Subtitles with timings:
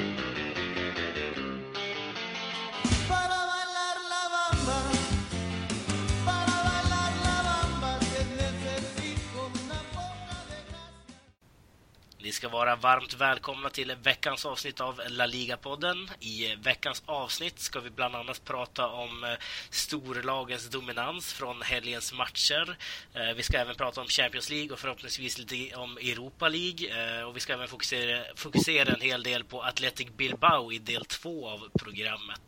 [0.00, 0.29] thank you.
[12.40, 16.10] Ska vara varmt välkomna till veckans avsnitt av La Liga-podden.
[16.20, 19.30] I veckans avsnitt ska vi bland annat prata om eh,
[19.70, 22.76] storlagens dominans från helgens matcher.
[23.14, 27.18] Eh, vi ska även prata om Champions League och förhoppningsvis lite om Europa League.
[27.18, 31.04] Eh, och vi ska även fokusera, fokusera en hel del på Athletic Bilbao i del
[31.04, 32.40] två av programmet.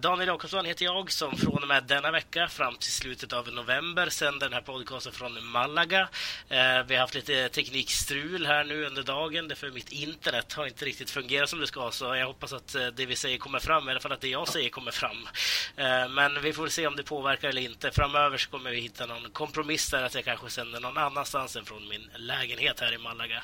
[0.00, 4.08] Daniel Jakobsson heter jag som från och med denna vecka fram till slutet av november
[4.08, 6.08] sänder den här podcasten från Malaga.
[6.48, 9.48] Vi har haft lite teknikstrul här nu under dagen.
[9.48, 11.90] Därför mitt internet har inte riktigt fungerat som det ska.
[11.90, 13.88] Så jag hoppas att eh, det vi säger kommer fram.
[13.88, 15.28] I alla fall att det jag säger kommer fram.
[15.76, 17.90] Eh, men vi får se om det påverkar eller inte.
[17.90, 21.64] Framöver så kommer vi hitta någon kompromiss där att jag kanske sänder någon annanstans än
[21.64, 23.42] från min lägenhet här i Malaga.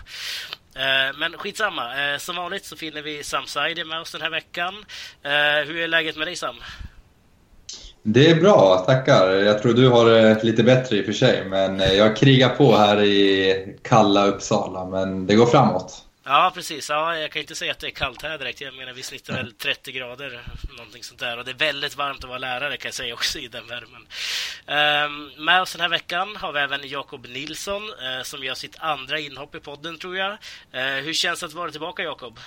[0.74, 2.18] Eh, men skitsamma.
[2.18, 4.84] Som vanligt så finner vi Sam Saidi med oss den här veckan.
[5.66, 6.56] Hur är läget med dig Sam?
[8.08, 9.28] Det är bra, tackar.
[9.28, 12.76] Jag tror du har det lite bättre i och för sig, men jag krigar på
[12.76, 16.06] här i kalla Uppsala, men det går framåt.
[16.24, 16.88] Ja, precis.
[16.90, 18.60] Ja, jag kan inte säga att det är kallt här direkt.
[18.60, 20.42] Jag menar, vi snittar väl 30 grader,
[20.76, 21.38] någonting sånt där.
[21.38, 24.06] Och det är väldigt varmt att vara lärare, kan jag säga också, i den värmen.
[24.66, 28.76] Um, med oss den här veckan har vi även Jakob Nilsson, uh, som gör sitt
[28.78, 30.32] andra inhopp i podden, tror jag.
[30.32, 32.38] Uh, hur känns det att vara tillbaka, Jakob?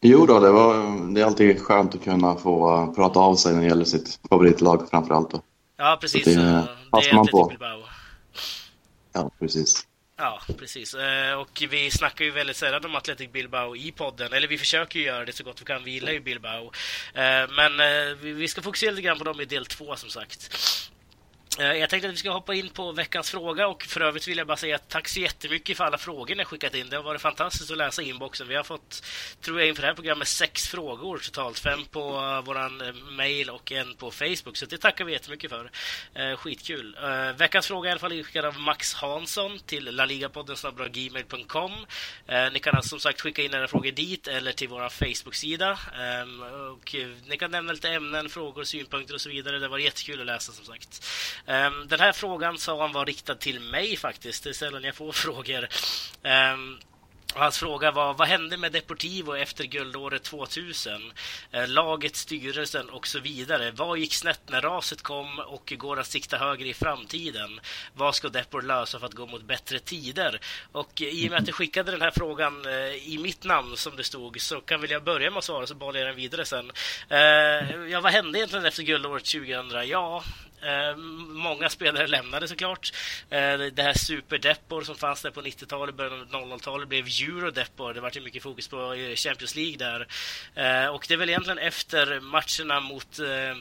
[0.00, 0.74] Jo då, det, var,
[1.14, 4.20] det är alltid skönt att kunna få uh, prata av sig när det gäller sitt
[4.28, 5.30] favoritlag framför allt.
[5.30, 5.42] Då.
[5.76, 6.24] Ja, precis.
[6.24, 6.36] Så det,
[6.92, 7.52] det är man på.
[9.12, 9.86] Ja, precis.
[10.16, 10.94] Ja, precis.
[10.94, 14.32] Eh, och vi snackar ju väldigt sällan om Athletic Bilbao i podden.
[14.32, 15.84] Eller vi försöker ju göra det så gott vi kan.
[15.84, 16.64] Vi gillar ju Bilbao.
[17.14, 17.72] Eh, men
[18.20, 20.50] vi ska fokusera lite grann på dem i del två, som sagt.
[21.58, 24.38] Eh, jag tänkte att vi ska hoppa in på veckans fråga och för övrigt vill
[24.38, 26.90] jag bara säga tack så jättemycket för alla frågor ni skickat in.
[26.90, 28.48] Det har varit fantastiskt att läsa inboxen.
[28.48, 29.02] Vi har fått,
[29.40, 31.58] tror jag, inför det här programmet sex frågor totalt.
[31.58, 32.00] Fem på
[32.44, 34.56] våran eh, mail och en på Facebook.
[34.56, 35.70] Så det tackar vi jättemycket för.
[36.14, 36.96] Eh, skitkul.
[37.36, 40.56] Veckans fråga är i alla fall skickad av Max Hansson till laligapodden
[40.92, 41.72] gmail.com.
[42.52, 45.78] Ni kan alltså som sagt skicka in era frågor dit eller till vår Facebook-sida.
[46.00, 46.94] Ehm, och
[47.26, 49.58] ni kan nämna lite ämnen, frågor, synpunkter och så vidare.
[49.58, 51.02] Det var jättekul att läsa som sagt.
[51.48, 54.44] Ehm, den här frågan sa han var riktad till mig faktiskt.
[54.44, 55.68] Det är sällan jag får frågor.
[56.22, 56.78] Ehm,
[57.34, 61.12] hans fråga var vad hände med Deportivo efter guldåret 2000?
[61.52, 63.70] Eh, laget, styrelsen och så vidare.
[63.70, 67.60] Vad gick snett när raset kom och går att sikta högre i framtiden?
[67.94, 70.40] Vad ska Depor lösa för att gå mot bättre tider?
[70.72, 73.96] Och i och med att jag skickade den här frågan eh, i mitt namn som
[73.96, 76.44] det stod så kan väl jag börja med att svara så bollar jag den vidare
[76.44, 76.72] sen.
[77.08, 77.18] Eh,
[77.90, 79.88] ja, vad hände egentligen efter guldåret 2000?
[79.88, 80.22] Ja,
[80.62, 80.96] Eh,
[81.28, 82.92] många spelare lämnade såklart.
[83.30, 87.94] Eh, det här Superdepor som fanns där på 90-talet, början av 00-talet blev Eurodepor.
[87.94, 90.06] Det var ju mycket fokus på eh, Champions League där.
[90.54, 93.56] Eh, och det är väl egentligen efter matcherna mot eh,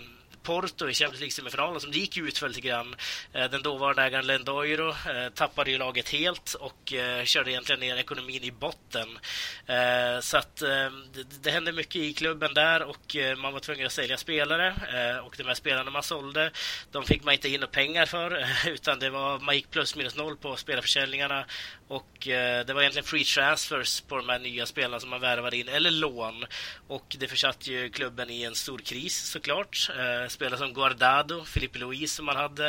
[0.48, 2.96] Porto i Champions League-semifinalen som det gick ut för lite grann.
[3.34, 7.98] Eh, den dåvarande ägaren Lendoiro eh, tappade ju laget helt och eh, körde egentligen ner
[7.98, 9.20] ekonomin i botten.
[10.22, 10.64] Så att
[11.42, 15.44] det hände mycket i klubben där och man var tvungen att sälja spelare och de
[15.44, 16.52] här spelarna man sålde
[16.92, 20.16] de fick man inte in några pengar för utan det var, man gick plus minus
[20.16, 21.46] noll på spelarförsäljningarna
[21.88, 22.18] och
[22.66, 25.92] det var egentligen free transfers på de här nya spelarna som man värvade in, eller
[25.92, 26.46] lån.
[26.88, 29.90] Och det försatte ju klubben i en stor kris såklart
[30.38, 32.68] spelare som Guardado, Filipe Luis som man hade,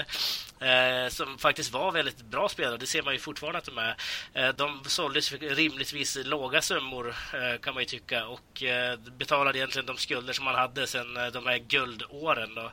[0.61, 2.77] eh, som faktiskt var väldigt bra spelare.
[2.77, 3.97] Det ser man ju fortfarande att de är.
[4.35, 9.59] Eh, de såldes för rimligtvis låga summor eh, kan man ju tycka och eh, betalade
[9.59, 12.55] egentligen de skulder som man hade sedan eh, de här guldåren.
[12.55, 12.73] Då.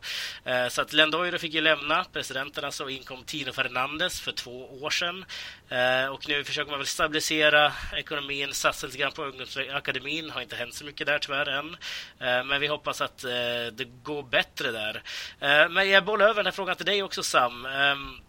[0.51, 4.89] Eh, så att Lendoiro fick ju lämna, presidenten alltså, inkom Tino Fernandes för två år
[4.89, 5.25] sedan.
[5.69, 10.29] Eh, och nu försöker man väl stabilisera ekonomin, satsa lite grann på ungdomsakademin.
[10.29, 11.77] Har inte hänt så mycket där tyvärr än.
[12.19, 13.29] Eh, men vi hoppas att eh,
[13.73, 15.01] det går bättre där
[15.69, 17.65] men jag bollar över den här frågan till dig också Sam.
[17.65, 18.19] Ehm,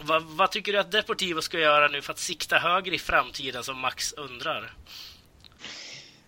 [0.00, 3.64] vad, vad, tycker du att Deportivo ska göra nu för att sikta högre i framtiden
[3.64, 4.72] som Max undrar?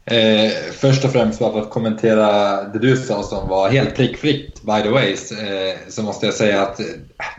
[0.04, 4.62] Eh, först och främst bara för att kommentera det du sa som var helt prickfritt
[4.62, 6.80] by the way, eh, så måste jag säga att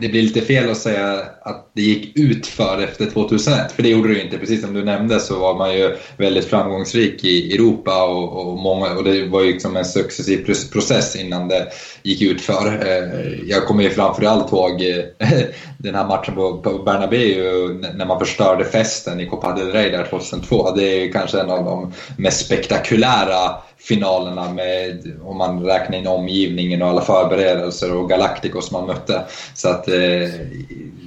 [0.00, 3.88] det blir lite fel att säga att det gick ut för efter 2001 för det
[3.88, 4.38] gjorde det ju inte.
[4.38, 8.94] Precis som du nämnde så var man ju väldigt framgångsrik i Europa och, och, många,
[8.94, 11.68] och det var ju liksom en successiv process innan det
[12.02, 12.66] gick ut för.
[12.66, 15.28] Eh, jag kommer ju framförallt ihåg eh,
[15.78, 20.04] den här matchen på, på Bernabéu när man förstörde festen i Copa del Rey där
[20.04, 20.70] 2002.
[20.70, 26.82] Det är kanske en av de mest spektakulära finalerna med, om man räknar in omgivningen
[26.82, 29.22] och alla förberedelser och Galacticos man mötte.
[29.54, 29.94] Så att eh,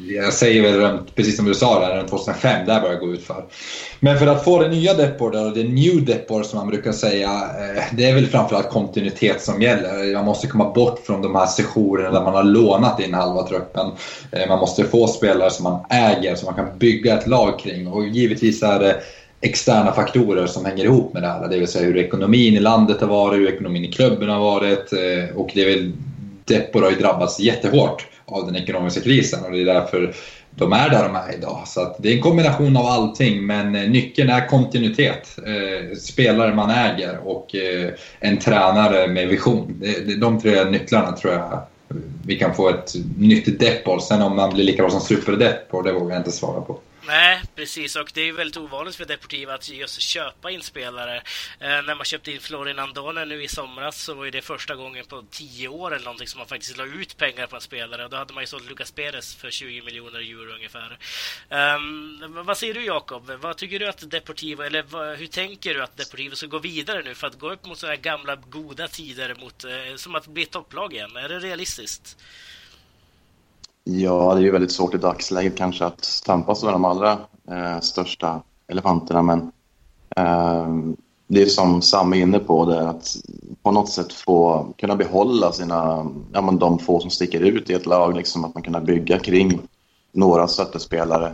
[0.08, 3.24] jag säger väl precis som du sa, där, runt 2005, där började det gå ut
[3.24, 3.46] för.
[4.00, 7.84] Men för att få det nya Depor, det new Depor som man brukar säga, eh,
[7.92, 10.14] det är väl framförallt kontinuitet som gäller.
[10.14, 13.92] Man måste komma bort från de här sessionerna där man har lånat in halva truppen.
[14.32, 17.88] Eh, man måste få spelare som man äger, som man kan bygga ett lag kring.
[17.88, 19.02] Och givetvis är det
[19.46, 21.48] externa faktorer som hänger ihop med det här.
[21.48, 24.94] Det vill säga hur ekonomin i landet har varit, hur ekonomin i klubben har varit.
[24.94, 25.92] Eh, och det är väl,
[26.46, 30.14] Depor har ju drabbats jättehårt av den ekonomiska krisen och det är därför
[30.50, 31.64] de är där de är idag.
[31.66, 35.38] Så det är en kombination av allting men eh, nyckeln är kontinuitet.
[35.38, 37.56] Eh, spelare man äger och
[38.20, 39.84] en tränare med vision.
[40.20, 41.60] De tre nycklarna tror jag
[42.26, 44.00] vi kan få ett nytt Depor.
[44.00, 46.80] Sen om man blir lika bra som Super Depor, det vågar jag inte svara på.
[47.08, 47.96] Nej, precis.
[47.96, 51.16] Och det är väldigt ovanligt för Deportiva att just köpa in spelare.
[51.60, 55.06] Eh, när man köpte in Florin Andone nu i somras så var det första gången
[55.06, 58.08] på tio år eller någonting som man faktiskt la ut pengar på en spelare.
[58.08, 60.98] Då hade man ju sålt Lucas Perez för 20 miljoner euro ungefär.
[61.50, 63.32] Um, vad säger du Jakob?
[63.42, 67.02] Vad tycker du att Deportiva, eller vad, hur tänker du att Deportiva ska gå vidare
[67.04, 70.28] nu för att gå upp mot sådana här gamla goda tider mot, eh, som att
[70.28, 71.16] bli topplag igen?
[71.16, 72.18] Är det realistiskt?
[73.88, 77.12] Ja, det är ju väldigt svårt i dagsläget kanske att tampas med de allra
[77.52, 79.40] eh, största elefanterna, men
[80.16, 80.68] eh,
[81.28, 83.16] det är som Sam är inne på, det att
[83.64, 87.74] på något sätt få kunna behålla sina, ja, men de få som sticker ut i
[87.74, 89.60] ett lag, liksom, att man kunna bygga kring
[90.12, 91.34] några stöttespelare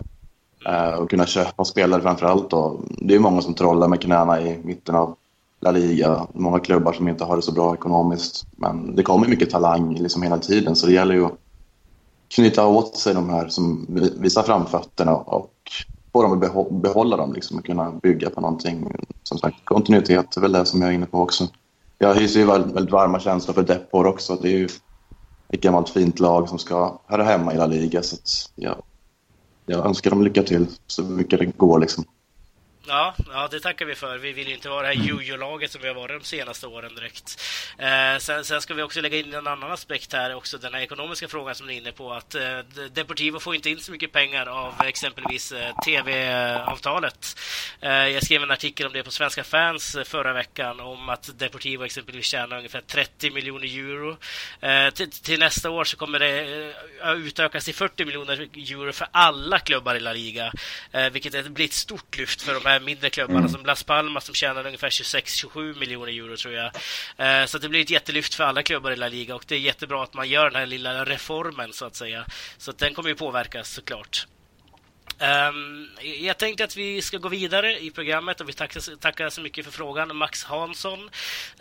[0.67, 2.49] eh, och kunna köpa spelare framför allt.
[2.49, 2.79] Då.
[2.97, 5.15] Det är många som trollar med knäna i mitten av
[5.61, 9.49] La Liga, många klubbar som inte har det så bra ekonomiskt, men det kommer mycket
[9.49, 11.37] talang liksom hela tiden, så det gäller ju att
[12.35, 13.85] knyta åt sig de här som
[14.19, 15.51] visar framfötterna och
[16.13, 18.91] få dem att behålla dem liksom, och kunna bygga på någonting.
[19.23, 21.47] Som sagt, kontinuitet är väl det som jag är inne på också.
[21.97, 24.35] Jag hyser ju väldigt, varma känslor för Depor också.
[24.41, 24.69] Det är ju
[25.53, 28.03] ett gammalt fint lag som ska höra hemma i La Liga.
[28.03, 28.17] Så
[28.55, 28.75] jag,
[29.65, 31.79] jag önskar dem lycka till så mycket det går.
[31.79, 32.03] Liksom.
[32.87, 34.17] Ja, ja, det tackar vi för.
[34.17, 36.95] Vi vill ju inte vara det här jojo-laget som vi har varit de senaste åren
[36.95, 37.41] direkt.
[37.77, 40.81] Eh, sen, sen, ska vi också lägga in en annan aspekt här också, den här
[40.81, 42.13] ekonomiska frågan som ni är inne på.
[42.13, 42.59] Att eh,
[42.91, 47.37] Deportivo får inte in så mycket pengar av exempelvis eh, TV-avtalet.
[47.81, 51.39] Eh, jag skrev en artikel om det på Svenska fans eh, förra veckan om att
[51.39, 54.17] Deportivo exempelvis tjänar ungefär 30 miljoner euro.
[54.61, 56.73] Eh, till, till, nästa år så kommer det
[57.03, 60.53] eh, utökas till 40 miljoner euro för alla klubbar i La Liga,
[60.91, 63.51] eh, vilket blir ett stort lyft för de här mindre klubbarna mm.
[63.51, 66.71] som Las Palmas som tjänar ungefär 26-27 miljoner euro tror jag.
[67.17, 69.59] Eh, så det blir ett jättelyft för alla klubbar i La Liga och det är
[69.59, 72.25] jättebra att man gör den här lilla reformen så att säga.
[72.57, 74.27] Så att den kommer ju påverkas såklart.
[75.21, 79.41] Um, jag tänkte att vi ska gå vidare i programmet och vi tackar, tackar så
[79.41, 81.09] mycket för frågan, Max Hansson.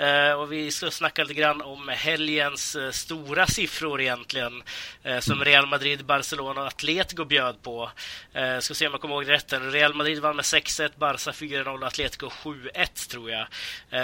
[0.00, 4.62] Uh, och vi ska snacka lite grann om helgens uh, stora siffror egentligen,
[5.06, 7.90] uh, som Real Madrid, Barcelona och Atletico bjöd på.
[8.36, 9.52] Uh, ska se om jag kommer ihåg rätt.
[9.52, 13.46] Real Madrid vann med 6-1, Barca 4-0 och Atletico 7-1 tror jag.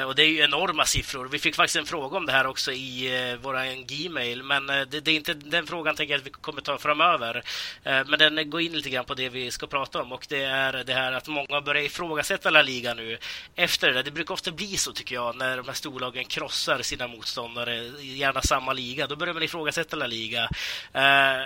[0.06, 1.28] och det är ju enorma siffror.
[1.28, 4.84] Vi fick faktiskt en fråga om det här också i uh, vår Gmail, men det,
[4.84, 7.42] det, är inte den frågan tänker jag att vi kommer ta framöver.
[7.82, 10.84] men den går in lite grann på det vi ska prata om och det är
[10.84, 13.18] det här att många börjar ifrågasätta La Liga nu.
[13.54, 14.02] Efter det, där.
[14.02, 18.42] det brukar ofta bli så tycker jag när de här storlagen krossar sina motståndare, gärna
[18.42, 20.42] samma liga, då börjar man ifrågasätta La Liga.
[20.42, 21.00] Uh,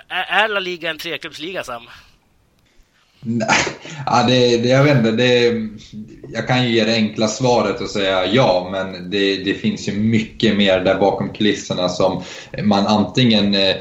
[0.09, 1.83] är La Liga en treklubbsliga, Sam?
[3.23, 3.49] Nej,
[4.07, 5.11] ja, det, det, jag vet inte.
[5.11, 5.69] Det,
[6.33, 9.93] jag kan ju ge det enkla svaret och säga ja, men det, det finns ju
[9.93, 12.23] mycket mer där bakom kulisserna som
[12.63, 13.77] man antingen eh,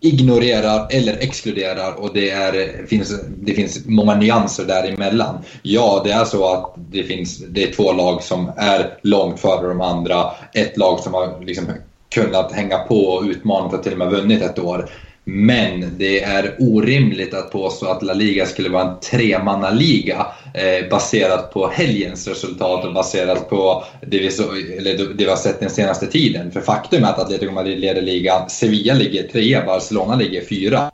[0.00, 5.38] ignorerar eller exkluderar och det, är, finns, det finns många nyanser däremellan.
[5.62, 9.68] Ja, det är så att det, finns, det är två lag som är långt före
[9.68, 10.24] de andra.
[10.52, 11.64] Ett lag som har liksom
[12.08, 14.90] kunnat hänga på och utmanat och till och med vunnit ett år.
[15.32, 21.52] Men det är orimligt att påstå att La Liga skulle vara en tremannaliga eh, baserat
[21.52, 25.70] på helgens resultat och baserat på det vi, så, eller det vi har sett den
[25.70, 26.50] senaste tiden.
[26.50, 30.90] För faktum är att Atletico Madrid leder ligan, Sevilla ligger trea, Barcelona ligger fyra.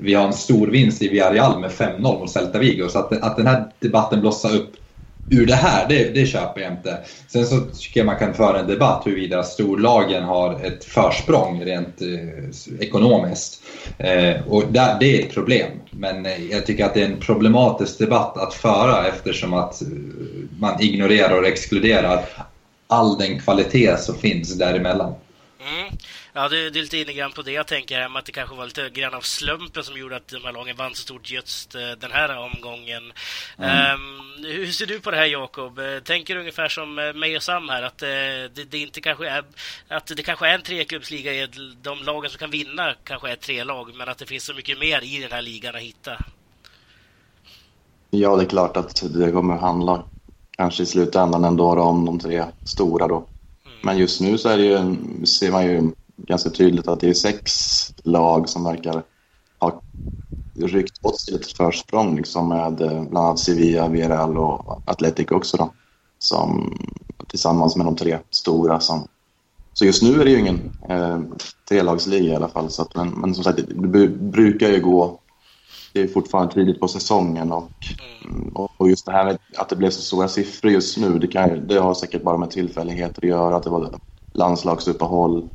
[0.00, 2.88] Vi har en stor vinst i Villarreal med 5-0 mot Celta Vigo.
[2.88, 4.72] Så att, att den här debatten blossar upp
[5.28, 6.98] ur det här, det, det köper jag inte.
[7.28, 12.00] Sen så tycker jag man kan föra en debatt huruvida storlagen har ett försprång rent
[12.02, 13.62] eh, ekonomiskt.
[13.98, 15.70] Eh, och där, det är ett problem.
[15.90, 19.88] Men eh, jag tycker att det är en problematisk debatt att föra eftersom att eh,
[20.58, 22.24] man ignorerar och exkluderar
[22.86, 25.14] all den kvalitet som finns däremellan.
[25.60, 25.92] Mm.
[26.36, 28.56] Ja, det, det är lite inne grann på det jag tänker här, att det kanske
[28.56, 31.74] var lite grann av slumpen som gjorde att de här lagen vann så stort just
[31.74, 33.12] eh, den här omgången.
[33.58, 33.94] Mm.
[33.94, 35.78] Um, hur ser du på det här Jakob?
[35.78, 39.28] Eh, tänker du ungefär som eh, mig och Sam här, att det, det, inte kanske
[39.28, 39.44] är
[39.88, 41.48] att det kanske är en treklubbsliga,
[41.82, 44.78] de lagen som kan vinna kanske är tre lag, men att det finns så mycket
[44.78, 46.24] mer i den här ligan att hitta?
[48.10, 50.02] Ja, det är klart att det kommer handla
[50.56, 53.16] kanske i slutändan ändå om de tre stora då.
[53.16, 53.78] Mm.
[53.82, 57.14] Men just nu så är det ju, ser man ju ganska tydligt att det är
[57.14, 57.52] sex
[58.04, 59.02] lag som verkar
[59.60, 59.82] ha
[60.58, 65.56] ryckt åt sig ett försprång liksom med eh, bland annat Sevilla, Villarreal och Atletic också
[65.56, 65.72] då.
[66.18, 66.76] Som,
[67.28, 69.08] tillsammans med de tre stora som...
[69.72, 71.20] Så just nu är det ju ingen eh,
[71.68, 72.70] trelagsliga i alla fall.
[72.70, 75.20] Så att, men, men som sagt, det brukar ju gå
[75.94, 77.70] det är fortfarande tidigt på säsongen och,
[78.24, 78.48] mm.
[78.48, 81.66] och just det här med att det blev så stora siffror just nu, det, kan,
[81.66, 83.98] det har säkert bara med tillfälligheter att göra, att det var
[84.34, 85.48] landslagsuppehåll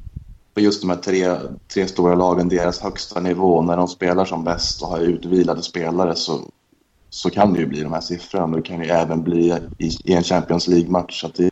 [0.53, 1.35] på just de här tre,
[1.73, 6.15] tre stora lagen, deras högsta nivå, när de spelar som bäst och har utvilade spelare
[6.15, 6.41] så,
[7.09, 8.55] så kan det ju bli de här siffrorna.
[8.55, 11.25] Det kan ju även bli i, i en Champions League-match.
[11.35, 11.49] Det,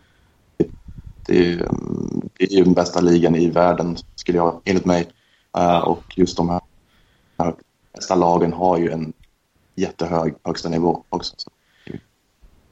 [1.25, 1.69] det, är,
[2.37, 5.07] det är ju den bästa ligan i världen, skulle jag, enligt mig.
[5.57, 6.61] Uh, och just de här
[7.93, 9.13] bästa lagen har ju en
[9.75, 11.35] jättehög högsta nivå också.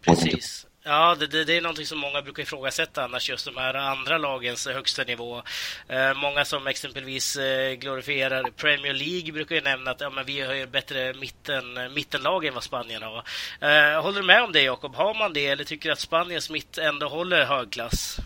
[0.02, 0.68] Precis.
[0.88, 4.18] Ja, det, det, det, är någonting som många brukar ifrågasätta annars, just de här andra
[4.18, 5.42] lagens högsta nivå.
[5.88, 10.42] Eh, många som exempelvis eh, glorifierar Premier League brukar ju nämna att ja, men vi
[10.42, 11.64] har ju bättre mitten,
[11.96, 13.18] mittenlag än vad Spanien har.
[13.62, 14.96] Eh, håller du med om det, Jakob?
[14.96, 18.18] Har man det, eller tycker du att Spaniens mitt ändå håller hög klass?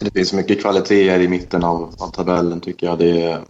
[0.00, 2.98] Det finns mycket kvaliteter i mitten av, av tabellen, tycker jag.
[2.98, 3.42] Det,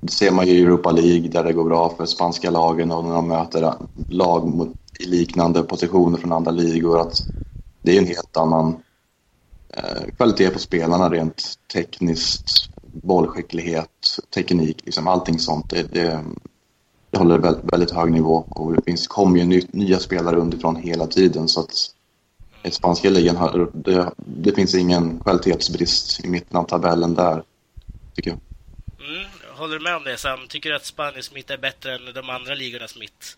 [0.00, 3.04] det ser man ju i Europa League där det går bra för spanska lagen och
[3.04, 3.72] när de möter
[4.08, 7.00] lag mot, i liknande positioner från andra ligor.
[7.00, 7.26] Att
[7.82, 8.82] det är en helt annan
[9.68, 15.70] eh, kvalitet på spelarna rent tekniskt, bollskicklighet, teknik, liksom allting sånt.
[15.70, 16.24] Det, det,
[17.10, 20.76] det håller väldigt, väldigt hög nivå och det finns, kommer ju ny, nya spelare underifrån
[20.76, 21.72] hela tiden så att
[22.62, 27.42] i spanska ligan har, det, det finns ingen kvalitetsbrist i mitten av tabellen där,
[28.14, 28.40] tycker jag.
[29.08, 30.40] Mm, håller du med om det Sam?
[30.48, 33.36] Tycker du att Spaniens mitt är bättre än de andra ligornas mitt?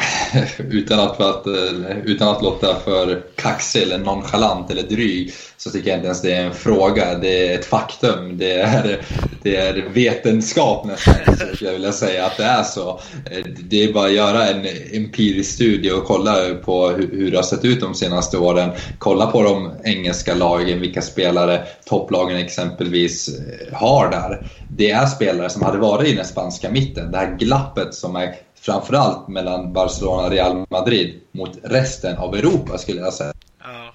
[0.58, 5.90] utan, att, att, eh, utan att låta för kaxig eller nonchalant eller dryg så tycker
[5.90, 7.18] jag inte ens det är en fråga.
[7.18, 8.38] Det är ett faktum.
[8.38, 9.00] Det är,
[9.42, 11.14] det är vetenskap nästan,
[11.54, 13.00] skulle jag vilja säga att det är så.
[13.30, 17.42] Eh, det är bara att göra en empirisk studie och kolla på hur, det har
[17.42, 18.70] sett ut de senaste åren.
[18.98, 24.46] Kolla på de engelska lagen, vilka spelare topplagen exempelvis eh, har där.
[24.76, 27.10] Det är spelare som hade varit i den spanska mitten.
[27.12, 32.78] Det här glappet som är framförallt mellan Barcelona och Real Madrid mot resten av Europa
[32.78, 33.32] skulle jag säga.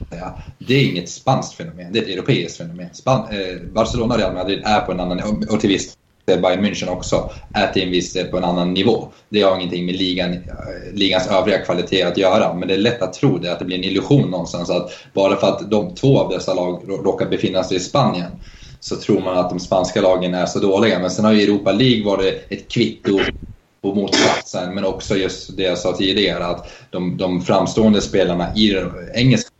[0.09, 0.39] Ja.
[0.57, 2.89] Det är inget spanskt fenomen, det är ett europeiskt fenomen.
[2.93, 6.65] Span eh, Barcelona och Real Madrid är på en annan och till viss del Bayern
[6.65, 9.07] München också, är till en viss del på en annan nivå.
[9.29, 10.39] Det har ingenting med ligan, eh,
[10.93, 13.77] ligans övriga kvalitet att göra, men det är lätt att tro det, att det blir
[13.77, 14.69] en illusion någonstans.
[14.69, 18.31] Att bara för att de två av dessa lag råkar befinna sig i Spanien
[18.79, 20.99] så tror man att de spanska lagen är så dåliga.
[20.99, 23.19] Men sen har ju Europa League varit ett kvitto
[23.81, 28.69] på motsatsen, men också just det jag sa tidigare att de, de framstående spelarna i
[28.69, 29.51] den engelska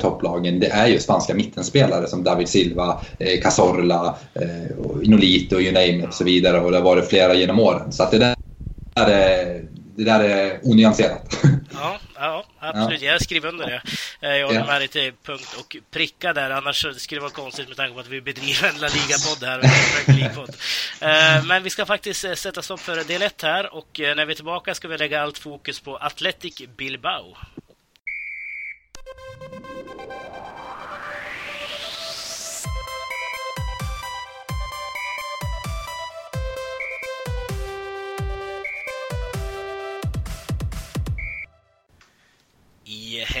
[0.00, 5.98] topplagen, det är ju spanska mittenspelare som David Silva, eh, Cazorla, eh, Inolito, you name
[5.98, 7.92] it och så vidare och det har varit flera genom åren.
[7.92, 8.36] Så att det där
[8.94, 9.64] är,
[9.96, 11.36] det där är onyanserat.
[11.72, 13.02] Ja, ja absolut.
[13.02, 13.12] Ja.
[13.12, 13.82] Jag skriver under det.
[14.20, 16.50] Eh, jag håller med dig till punkt och pricka där.
[16.50, 19.60] Annars skulle det vara konstigt med tanke på att vi bedriver en La Liga-podd här.
[21.02, 24.32] Eh, men vi ska faktiskt eh, sätta stopp för del 1 här och när vi
[24.32, 27.36] är tillbaka ska vi lägga allt fokus på Athletic Bilbao.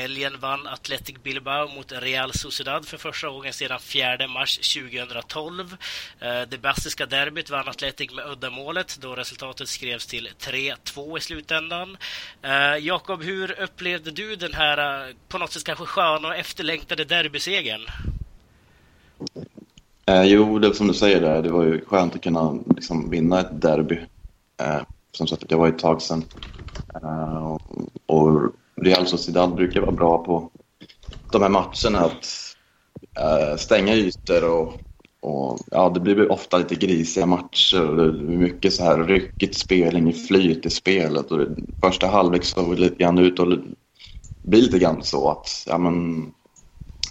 [0.00, 5.76] Helgen vann Athletic Bilbao mot Real Sociedad för första gången sedan 4 mars 2012.
[6.20, 11.96] Eh, det baskiska derbyt vann Athletic med uddamålet då resultatet skrevs till 3-2 i slutändan.
[12.42, 17.04] Eh, Jakob, hur upplevde du den här eh, på något sätt kanske sköna och efterlängtade
[17.04, 17.86] derbysegern?
[20.06, 23.40] Eh, jo, det som du säger där, det var ju skönt att kunna liksom, vinna
[23.40, 23.98] ett derby.
[24.62, 26.24] Eh, som sagt, det var ett tag sedan.
[26.94, 27.62] Eh, och,
[28.06, 30.50] och Real Sociedad brukar vara bra på
[31.32, 32.26] de här matcherna att
[33.18, 34.72] eh, stänga ytor och,
[35.20, 39.54] och, ja, det blir ofta lite grisiga matcher och det är mycket så här ryckigt
[39.54, 43.46] spel, inget flyt i spelet och det, första halvlek såg det lite grann ut och
[44.42, 46.26] blir lite grann så att ja, men,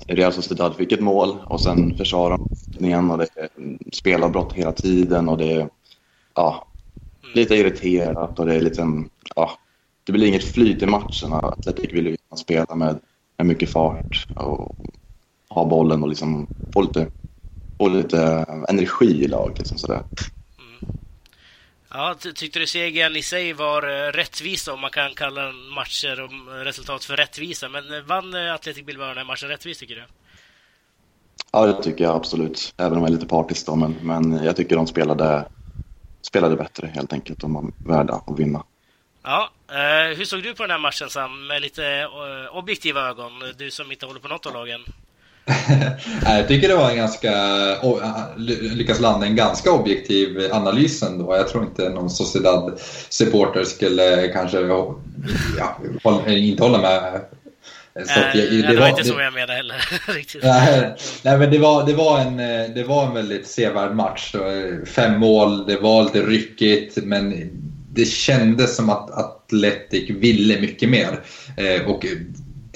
[0.07, 2.37] Real Sociedad fick ett mål och sen försvarar
[2.77, 3.49] de igen och det är
[3.91, 5.69] spelavbrott hela tiden och det är
[6.35, 6.67] ja,
[7.33, 8.87] lite irriterat och det är lite,
[9.35, 9.51] ja,
[10.09, 11.33] det blir inget flyt i matchen.
[11.33, 12.99] Atletic vill ju spela med,
[13.37, 14.75] med mycket fart och
[15.49, 17.07] ha bollen och liksom få lite,
[17.77, 19.57] få lite energi i laget.
[19.59, 20.03] Liksom sådär.
[21.89, 26.65] Ja, tyckte du segern i sig var eh, rättvis om man kan kalla matcher och
[26.65, 27.69] resultat för rättvisa?
[27.69, 30.03] Men eh, vann eh, Atletic Bilbao den här matchen rättvist tycker du?
[31.51, 32.73] Ja, det tycker jag absolut.
[32.77, 35.45] Även om jag är lite partisk då, men, men jag tycker de spelade,
[36.21, 37.39] spelade bättre helt enkelt.
[37.39, 38.63] De var värda att vinna.
[39.23, 43.31] Ja, eh, hur såg du på den här matchen Sam, med lite eh, objektiva ögon?
[43.57, 44.81] Du som inte håller på något av lagen.
[46.25, 47.33] jag tycker det var en ganska,
[48.75, 51.35] lyckas landa en ganska objektiv analys ändå.
[51.35, 54.59] Jag tror inte någon Sociedad-supporter skulle kanske
[55.57, 55.79] ja,
[56.27, 57.21] inte hålla med.
[57.93, 59.75] Så jag, det, det, var inte så jag menade heller.
[60.13, 60.43] Riktigt.
[60.43, 62.37] Nej, nej, men det var, det, var en,
[62.73, 64.35] det var en väldigt sevärd match.
[64.95, 67.49] Fem mål, det var lite ryckigt men
[67.91, 71.23] det kändes som att Atletic ville mycket mer.
[71.57, 72.05] Eh, och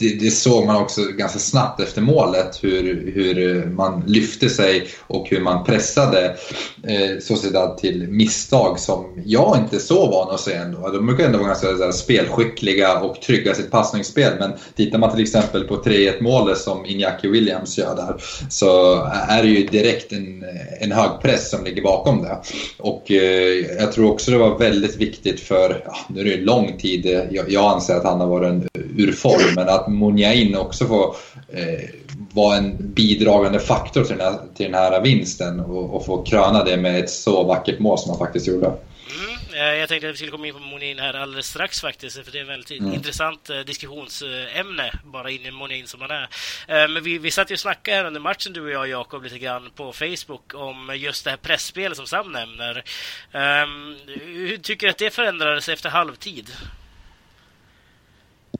[0.03, 5.29] det, det, såg man också ganska snabbt efter målet hur, hur man lyfte sig och
[5.29, 6.35] hur man pressade
[6.83, 10.89] eh, Sociedad till misstag som jag inte är så van att se ändå.
[10.89, 15.21] De brukar ändå vara ganska här, spelskickliga och trygga sitt passningsspel men tittar man till
[15.21, 18.15] exempel på 3-1 målet som Iñaki Williams gör där
[18.49, 18.95] så
[19.29, 20.45] är det ju direkt en,
[20.79, 22.37] en hög press som ligger bakom det.
[22.77, 26.45] Och eh, jag tror också det var väldigt viktigt för, ja, nu är det en
[26.45, 28.67] lång tid, jag, jag anser att han har varit en,
[28.97, 31.15] ur form men att Munjain också får
[31.53, 31.89] eh,
[32.31, 36.63] vara en bidragande faktor till den här, till den här vinsten och, och få kröna
[36.63, 38.65] det med ett så vackert mål som han faktiskt gjorde.
[38.65, 42.25] Mm, eh, jag tänkte att vi skulle komma in på Monin här alldeles strax faktiskt,
[42.25, 42.93] för det är ett väldigt mm.
[42.93, 46.23] intressant eh, diskussionsämne, bara in i Monin som han är.
[46.67, 49.23] Eh, men vi, vi satt ju och snackade här under matchen, du och jag Jakob,
[49.23, 52.83] lite grann på Facebook om just det här pressspelet som Sam nämner.
[53.31, 56.51] Um, hur tycker du att det förändrades efter halvtid?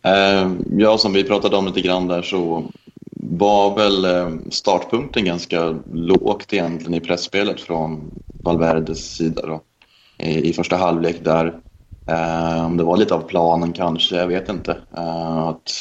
[0.03, 2.71] Eh, ja, som vi pratade om lite grann där så
[3.15, 8.11] var väl eh, startpunkten ganska lågt egentligen i pressspelet från
[8.43, 9.61] Valverdes sida då,
[10.25, 11.59] i första halvlek där.
[12.09, 14.77] Eh, om det var lite av planen kanske, jag vet inte.
[14.97, 15.71] Eh, att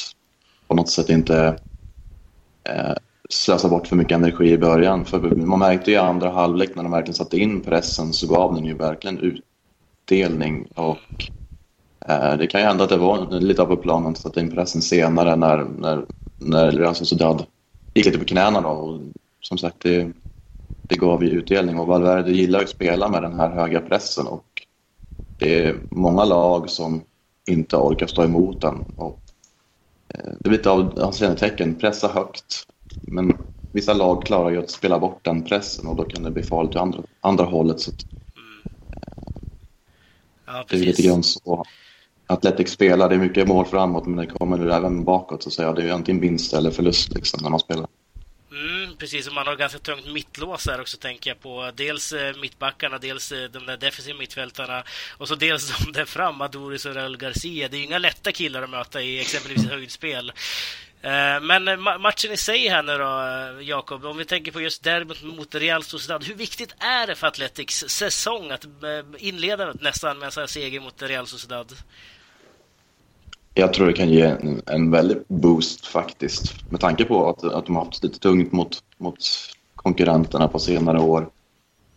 [0.67, 1.57] på något sätt inte
[2.69, 2.93] eh,
[3.29, 5.05] slösa bort för mycket energi i början.
[5.05, 8.55] För man märkte ju i andra halvlek när de verkligen satte in pressen så gav
[8.55, 9.41] den ju verkligen
[10.07, 10.67] utdelning.
[10.75, 10.97] Och
[12.37, 15.35] det kan ju hända att det var lite av planen att sätta in pressen senare
[15.35, 16.05] när, när,
[16.37, 17.45] när Real Sociedad
[17.93, 18.61] gick lite på knäna.
[18.61, 18.69] Då.
[18.69, 18.99] Och
[19.41, 20.11] som sagt, det,
[20.81, 24.45] det gav ju utdelning och Valverde gillar att spela med den här höga pressen och
[25.37, 27.01] det är många lag som
[27.47, 28.83] inte orkar stå emot den.
[28.95, 29.19] Och
[30.07, 32.63] eh, det är lite av hans kännetecken, pressa högt.
[33.01, 33.37] Men
[33.71, 36.75] vissa lag klarar ju att spela bort den pressen och då kan det bli farligt
[36.75, 37.79] åt andra, andra hållet.
[37.79, 38.75] Så att, mm.
[40.45, 41.65] ja, det är lite grann så
[42.27, 45.73] Atletic spelar, det är mycket mål framåt men det kommer även bakåt så att säga.
[45.73, 47.87] Det är ju antingen vinst eller förlust liksom när man spelar.
[48.51, 51.71] Mm, precis, och man har ganska tungt mittlås här också tänker jag på.
[51.75, 54.83] Dels eh, mittbackarna, dels eh, de där defensiva mittfältarna
[55.17, 57.67] och så dels de där fram, Adoris och Raul Garcia.
[57.67, 60.31] Det är ju inga lätta killar att möta i exempelvis höjdspel.
[61.03, 64.61] Eh, men eh, matchen i sig här nu då, eh, Jakob, om vi tänker på
[64.61, 66.23] just derbyt mot Real Sociedad.
[66.23, 68.65] Hur viktigt är det för Athletics säsong att
[69.17, 71.73] inleda nästan med en sån här seger mot Real Sociedad?
[73.53, 76.71] Jag tror det kan ge en, en väldig boost faktiskt.
[76.71, 79.17] Med tanke på att, att de har haft lite tungt mot, mot
[79.75, 81.29] konkurrenterna på senare år.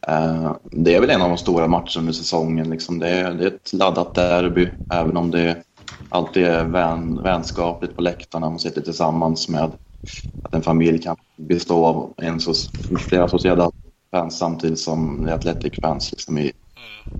[0.08, 2.70] Eh, det är väl en av de stora matcherna under säsongen.
[2.70, 2.98] Liksom.
[2.98, 5.62] Det, är, det är ett laddat derby, även om det
[6.08, 8.50] alltid det vän, vänskapligt på läktarna.
[8.50, 12.54] Man sitter tillsammans med att en familj kan bestå av en så,
[12.98, 13.70] flera associerade
[14.10, 16.52] fans samtidigt som det är Atletic-fans liksom, i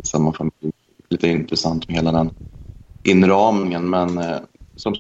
[0.07, 0.73] samma familj.
[1.09, 2.31] Lite intressant med hela den
[3.05, 3.91] inramningen.
[3.91, 4.39] Men eh,
[4.77, 4.95] som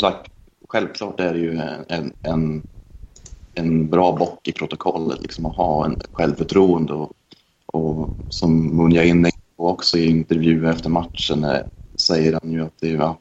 [0.00, 0.30] sagt,
[0.68, 2.62] självklart är det ju en, en,
[3.54, 5.22] en bra bock i protokollet.
[5.22, 7.12] Liksom, att ha en självförtroende och,
[7.72, 11.60] och som Munja inne på också i intervjuer efter matchen eh,
[12.00, 13.18] säger han ju att det är ja,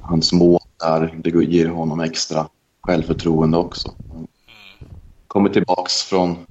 [0.00, 2.48] hans mål där, det ger honom extra
[2.82, 3.88] självförtroende också.
[5.26, 6.46] Kommer tillbaks från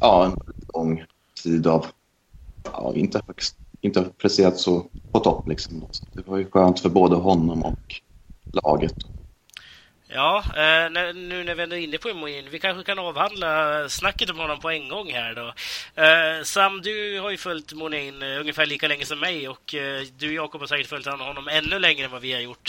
[0.00, 0.36] ja, en
[0.74, 1.04] lång
[1.42, 1.86] tid av,
[2.72, 5.48] ja, inte högst inte presterat så på topp.
[5.48, 5.84] Liksom.
[5.90, 8.00] Så det var ju skönt för både honom och
[8.64, 8.94] laget.
[10.12, 14.30] Ja, eh, nu när vi ändå är inne på Moin, vi kanske kan avhandla snacket
[14.30, 15.54] om honom på en gång här då.
[16.02, 19.74] Eh, Sam, du har ju följt Monin eh, ungefär lika länge som mig och
[20.18, 22.68] du Jakob har säkert följt honom ännu längre än vad vi har gjort.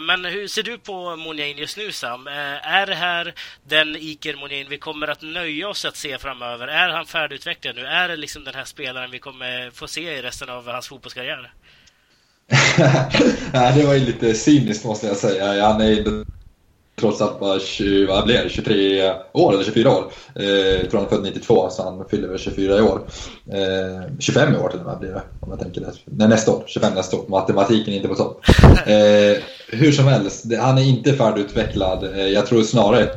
[0.00, 2.26] Men hur ser du på Monin just nu Sam?
[2.26, 3.34] Är det här
[3.64, 6.68] den Iker Monin vi kommer att nöja oss att se framöver?
[6.68, 7.86] Är han färdigutvecklad nu?
[7.86, 11.52] Är det liksom den här spelaren vi kommer få se i resten av hans fotbollskarriär?
[13.52, 15.66] Nej, det var ju lite cyniskt måste jag säga.
[15.66, 16.24] Han är
[17.00, 20.12] trots allt bara 20, vad blir 23 år eller 24 år.
[20.34, 23.00] Eh, jag tror han är född 92 så han fyller väl 24 i år.
[23.52, 25.92] Eh, 25 i år till och med blir det om jag tänker det.
[26.04, 26.64] Nej, nästa år.
[26.66, 27.24] 25 nästa år.
[27.28, 28.44] Matematiken är inte på topp.
[28.86, 32.04] Eh, hur som helst, det, han är inte färdigutvecklad.
[32.04, 33.10] Eh, jag tror snarare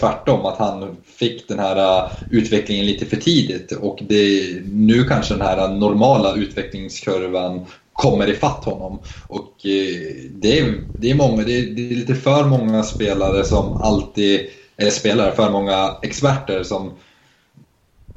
[0.00, 5.34] tvärtom, att han fick den här eh, utvecklingen lite för tidigt och det, nu kanske
[5.34, 7.66] den här normala utvecklingskurvan
[8.00, 8.98] kommer ifatt honom.
[9.26, 13.44] Och eh, det, är, det, är många, det är, det, är, lite för många spelare
[13.44, 14.40] som alltid,
[14.76, 16.92] eller spelare, för många experter som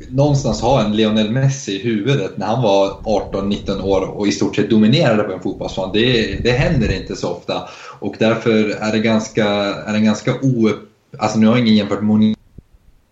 [0.09, 4.55] någonstans har en Lionel Messi i huvudet när han var 18-19 år och i stort
[4.55, 5.89] sett dominerade på en fotbollsplan.
[5.93, 7.69] Det, det händer inte så ofta
[7.99, 9.45] och därför är det ganska,
[9.87, 10.69] är det ganska o...
[11.17, 12.35] Alltså nu har ingen jämfört Monia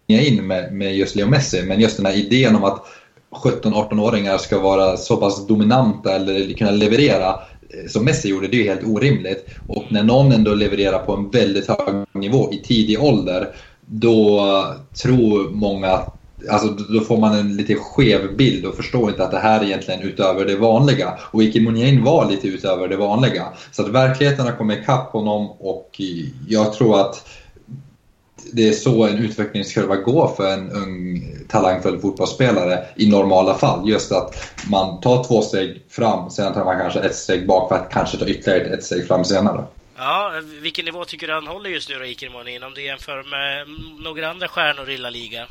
[0.07, 2.85] in med, med just Leo Messi, men just den här idén om att
[3.31, 8.63] 17-18-åringar ska vara så pass dominanta eller kunna leverera eh, som Messi gjorde, det är
[8.63, 9.45] ju helt orimligt.
[9.67, 13.47] Och när någon ändå levererar på en väldigt hög nivå i tidig ålder,
[13.85, 14.41] då
[15.03, 16.01] tror många
[16.49, 19.65] Alltså, då får man en lite skev bild och förstår inte att det här är
[19.65, 21.13] egentligen utöver det vanliga.
[21.31, 23.47] Och Ike Munjain var lite utöver det vanliga.
[23.71, 26.01] Så att verkligheten har kommit ikapp honom och
[26.47, 27.27] jag tror att
[28.53, 33.89] det är så en utvecklingskurva går för en ung talangfull fotbollsspelare i normala fall.
[33.89, 34.35] Just att
[34.69, 38.17] man tar två steg fram, sen tar man kanske ett steg bak för att kanske
[38.17, 39.63] ta ytterligare ett steg fram senare.
[39.97, 43.67] Ja, vilken nivå tycker du han håller just nu då, Iker om du jämför med
[44.03, 45.47] några andra stjärnor i La Liga?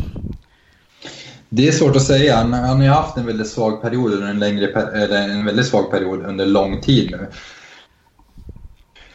[1.49, 2.37] Det är svårt att säga.
[2.37, 4.67] Han, han har ju haft en väldigt svag period under en, längre,
[5.03, 7.27] eller en väldigt svag period under lång tid nu.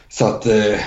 [0.08, 0.80] Så att eh,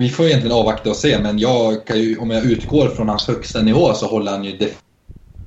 [0.00, 3.62] vi får egentligen avvakta och se, men jag ju, om jag utgår från hans högsta
[3.62, 4.72] nivå så håller han ju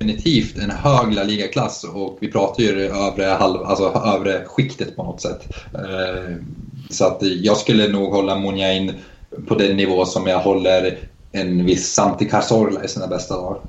[0.00, 5.02] definitivt en hög La Liga-klass och vi pratar ju övre, halv, alltså övre skiktet på
[5.02, 5.48] något sätt.
[5.74, 6.36] Eh,
[6.90, 8.92] så att jag skulle nog hålla Munjain
[9.48, 10.98] på den nivå som jag håller
[11.32, 13.60] en viss Santi Cazorla i sina bästa dagar.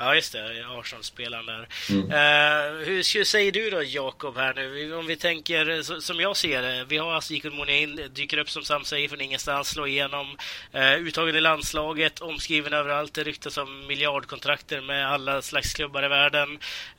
[0.00, 0.64] Ja, just det.
[0.78, 1.68] Arsenal-spelaren där.
[1.90, 2.02] Mm.
[2.02, 4.94] Uh, hur, hur, säger du då, Jakob, här nu?
[4.94, 6.84] Om vi tänker så, som jag ser det.
[6.88, 10.36] Vi har alltså Jikun Monin, dyker upp som Sam säger från ingenstans, slår igenom.
[10.74, 13.14] Uh, uttagen i landslaget, omskriven överallt.
[13.14, 16.50] Det ryktas om miljardkontrakter med alla slags klubbar i världen.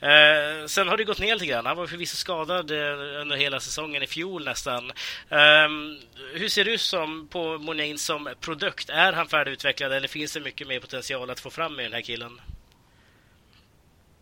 [0.03, 1.65] Uh, sen har det gått ner lite grann.
[1.65, 4.91] Han var förvisso skadad under hela säsongen i fjol nästan.
[5.29, 5.97] Ehm,
[6.33, 8.89] hur ser du som på Monin som produkt?
[8.89, 12.01] Är han färdigutvecklad eller finns det mycket mer potential att få fram med den här
[12.01, 12.41] killen?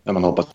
[0.08, 0.46] Ja, man hoppas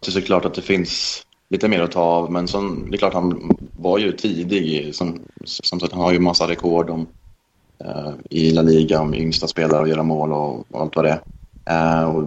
[0.00, 2.32] det såklart att det finns lite mer att ta av.
[2.32, 4.94] Men som, det är klart han var ju tidig.
[4.94, 7.06] Som, som sagt, han har ju massa rekord om,
[7.78, 11.20] eh, i La Liga om yngsta spelare att göra mål och, och allt vad det
[11.64, 12.02] är.
[12.02, 12.24] Eh, och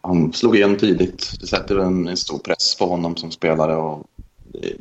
[0.00, 1.32] han slog igen tidigt.
[1.40, 3.76] Det sätter en, en, stor press på honom som spelare.
[3.76, 4.06] Och
[4.52, 4.72] det,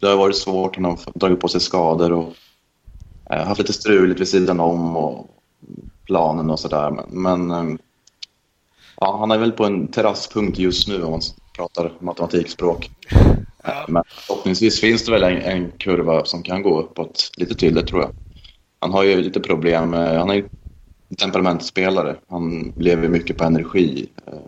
[0.00, 0.76] det har varit svårt.
[0.76, 2.32] Han har dragit på sig skador och
[3.30, 5.30] eh, haft lite struligt vid sidan om och
[6.04, 6.90] planen och sådär.
[6.90, 7.76] Men, men eh,
[9.00, 11.20] Ja, han är väl på en terrasspunkt just nu om man
[11.56, 12.90] pratar matematikspråk.
[13.64, 13.84] Ja.
[13.88, 17.82] Men förhoppningsvis finns det väl en, en, kurva som kan gå uppåt lite till, det
[17.82, 18.10] tror jag.
[18.80, 19.92] Han har ju lite problem.
[19.92, 20.48] Han är ju
[21.18, 22.16] temperamentspelare.
[22.28, 24.08] Han lever mycket på energi.
[24.26, 24.38] Eh,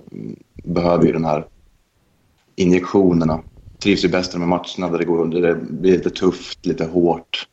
[0.64, 1.46] behöver ju den här
[2.56, 3.42] injektionerna.
[3.82, 7.46] Trivs ju bäst med matcherna där det, går, där det blir lite tufft, lite hårt.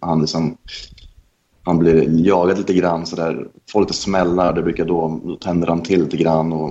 [0.00, 0.56] Han liksom
[1.64, 3.48] han blir jagad lite grann sådär.
[3.70, 6.52] Får lite smällar, det brukar då, då tänder han till lite grann.
[6.52, 6.70] Och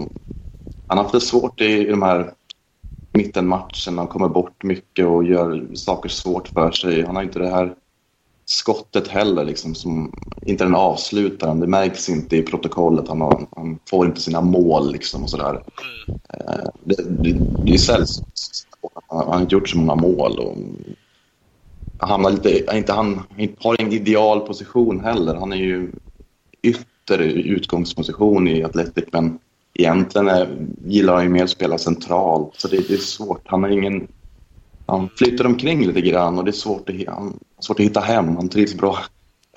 [0.88, 2.34] han har haft det svårt i, i de här
[3.14, 3.98] mittenmatcherna.
[3.98, 7.06] Han kommer bort mycket och gör saker svårt för sig.
[7.06, 7.76] Han har inte det här
[8.46, 10.12] skottet heller, liksom, som,
[10.46, 11.60] inte den avslutaren.
[11.60, 13.08] Det märks inte i protokollet.
[13.08, 15.64] Han, har, han får inte sina mål liksom, och sådär.
[16.34, 18.28] Eh, det, det, det är sällsynt.
[19.08, 20.40] Han har inte gjort så många mål.
[20.40, 20.58] Och
[22.02, 23.22] hamnar lite, inte, han
[23.60, 25.36] har ingen ideal position heller.
[25.36, 25.92] Han är ju
[26.64, 29.40] ytter utgångsposition i Atletic men
[29.74, 33.42] egentligen är, gillar han ju mer att spela centralt så det, det, är svårt.
[33.46, 34.08] Han har ingen...
[34.86, 38.36] Han flyttar omkring lite grann och det är svårt att, han, svårt att hitta hem.
[38.36, 38.98] Han trivs bra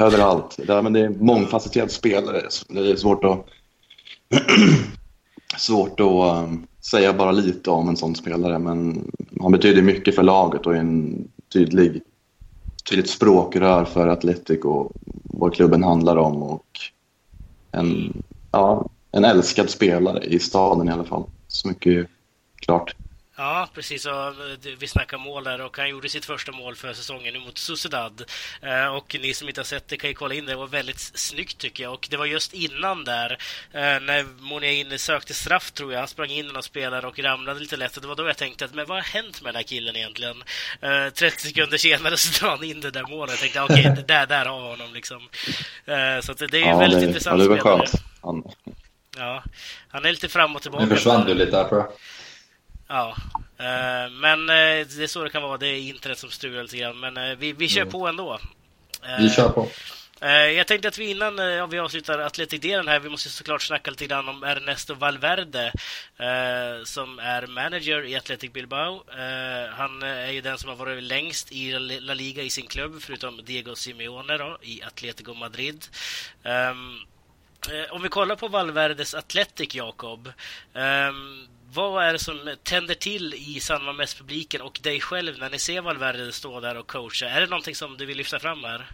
[0.01, 0.57] överallt.
[0.67, 2.43] Det, men det är mångfacetterad spelare.
[2.69, 3.47] Det är svårt att...
[5.59, 10.23] svårt att um, säga bara lite om en sån spelare men han betyder mycket för
[10.23, 12.03] laget och är en tydlig
[12.89, 14.93] tydligt språkrör för Atletico, och
[15.25, 16.67] vad klubben handlar om och
[17.73, 21.25] en, ja, en älskad spelare i staden i alla fall.
[21.49, 22.07] Så mycket är
[22.57, 22.97] klart.
[23.37, 24.07] Ja, precis.
[24.07, 24.35] Och
[24.79, 28.25] vi snackar mål där och han gjorde sitt första mål för säsongen nu mot Sociedad.
[28.63, 30.53] Eh, och ni som inte har sett det kan ju kolla in det.
[30.53, 31.93] Det var väldigt snyggt tycker jag.
[31.93, 33.31] Och det var just innan där
[33.73, 35.99] eh, när Moniain sökte straff tror jag.
[35.99, 38.03] Han sprang in någon spelare och ramlade lite lätt.
[38.03, 40.45] Det var då jag tänkte att men vad har hänt med den här killen egentligen?
[40.81, 43.31] 30 eh, sekunder senare så drar han in det där målet.
[43.31, 45.29] Jag tänkte okej, okay, där, där har vi honom liksom.
[46.23, 47.93] Så det är ju ja, väldigt det, intressant ja, det var skönt.
[48.23, 48.45] Han...
[49.17, 49.43] Ja,
[49.89, 50.85] han är lite fram och tillbaka.
[50.85, 51.89] Nu försvann du lite där tror jag.
[52.89, 53.17] Ja,
[53.61, 55.59] uh, men uh, det är så det kan vara.
[55.59, 57.01] Det är internet som strular lite grann.
[57.01, 57.93] Men uh, vi, vi kör mm.
[57.93, 58.39] på ändå.
[59.19, 59.69] vi kör på.
[60.57, 64.07] Jag tänkte att vi innan ja, vi avslutar Atletic-delen här, vi måste såklart snacka lite
[64.07, 65.73] grann om Ernesto Valverde
[66.85, 69.05] som är manager i Athletic Bilbao.
[69.71, 73.45] han är ju den som har varit längst i La Liga i sin klubb, förutom
[73.45, 75.87] Diego Simeone då, i Atletico Madrid.
[76.43, 77.01] Um,
[77.91, 80.33] om vi kollar på Valverdes Athletic, Jakob.
[81.75, 85.83] Vad är det som tänder till i San Mames-publiken och dig själv när ni ser
[85.83, 87.27] Valverde stå där och coacha?
[87.27, 88.91] Är det någonting som du vill lyfta fram här?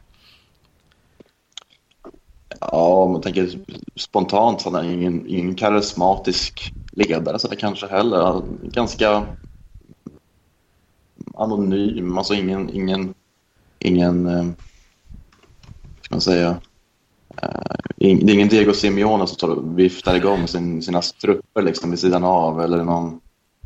[2.60, 3.50] Ja, om man tänker
[3.96, 8.42] spontant så är han ingen, ingen karismatisk ledare så det kanske heller.
[8.62, 9.26] Ganska
[11.34, 13.14] anonym, alltså ingen, ingen,
[13.78, 14.44] ingen, eh,
[16.02, 16.60] ska man säga,
[17.42, 17.48] Eh,
[17.96, 21.98] det är ingen Diego Simeone som tar och viftar igång sin, sina strupper liksom vid
[21.98, 23.20] sidan av eller någon,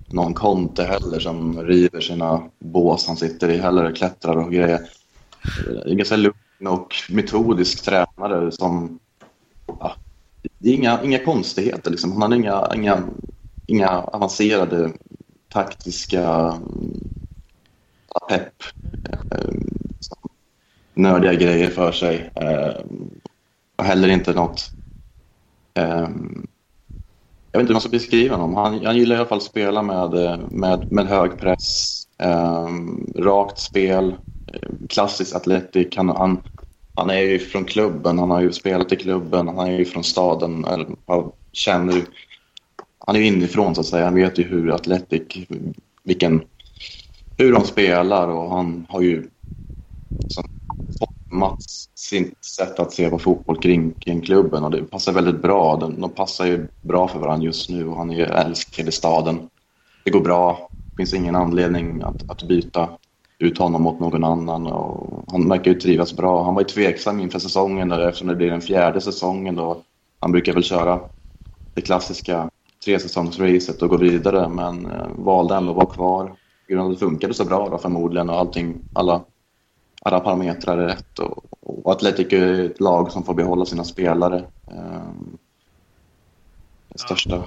[0.09, 4.81] någon Conte heller som river sina bås han sitter i heller, klättrar och grejer.
[5.67, 8.99] Eh, det är ganska lugn och metodisk tränare som...
[9.67, 9.97] Ja,
[10.59, 12.23] det är inga, inga konstigheter liksom.
[12.23, 13.03] Han har inga, inga,
[13.67, 14.93] inga avancerade
[15.49, 16.59] taktiska eh,
[18.29, 18.55] pepp.
[20.95, 22.31] Nördiga grejer för sig.
[23.77, 24.73] Och heller inte något...
[25.79, 26.47] Um,
[27.53, 28.55] jag vet inte hur man ska beskriva honom.
[28.55, 33.13] Han, han gillar i alla fall att spela med, eh, med, med hög press, um,
[33.17, 34.17] rakt spel,
[34.53, 35.97] eh, klassisk atletik.
[35.97, 36.41] Han, han,
[36.95, 40.05] han är ju från klubben, han har ju spelat i klubben, han är ju från
[40.05, 40.65] staden.
[40.65, 40.87] Eller,
[41.53, 42.05] känner,
[42.99, 44.05] han är ju inifrån så att säga.
[44.05, 45.49] Han vet ju hur atletik,
[46.03, 46.45] vilken,
[47.37, 49.29] hur de spelar och han har ju
[50.23, 50.45] liksom,
[51.35, 55.77] Mats sitt sätt att se på fotboll kring, kring klubben och det passar väldigt bra.
[55.77, 58.93] De, de passar ju bra för varandra just nu och han är ju älskad i
[58.93, 59.49] staden.
[60.05, 60.69] Det går bra.
[60.97, 62.89] Det finns ingen anledning att, att byta
[63.39, 66.45] ut honom mot någon annan och han verkar ju trivas bra.
[66.45, 69.83] Han var ju tveksam inför säsongen där, eftersom det blir den fjärde säsongen då.
[70.21, 71.01] Han brukar väl köra
[71.75, 72.51] det klassiska
[72.85, 76.37] tresäsongsracet och gå vidare men eh, valde ändå att vara kvar.
[76.69, 79.21] Det funkade så bra då förmodligen och allting, alla
[80.05, 84.47] alla parametrar är rätt och, och Atletico är ett lag som får behålla sina spelare.
[84.67, 85.39] Um,
[86.89, 87.45] den största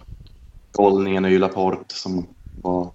[0.77, 2.27] hållningen är ju Laporte som
[2.61, 2.91] var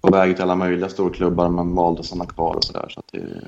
[0.00, 2.88] på väg till alla möjliga storklubbar men valde att stanna kvar och sådär.
[2.88, 3.40] Så, så mm.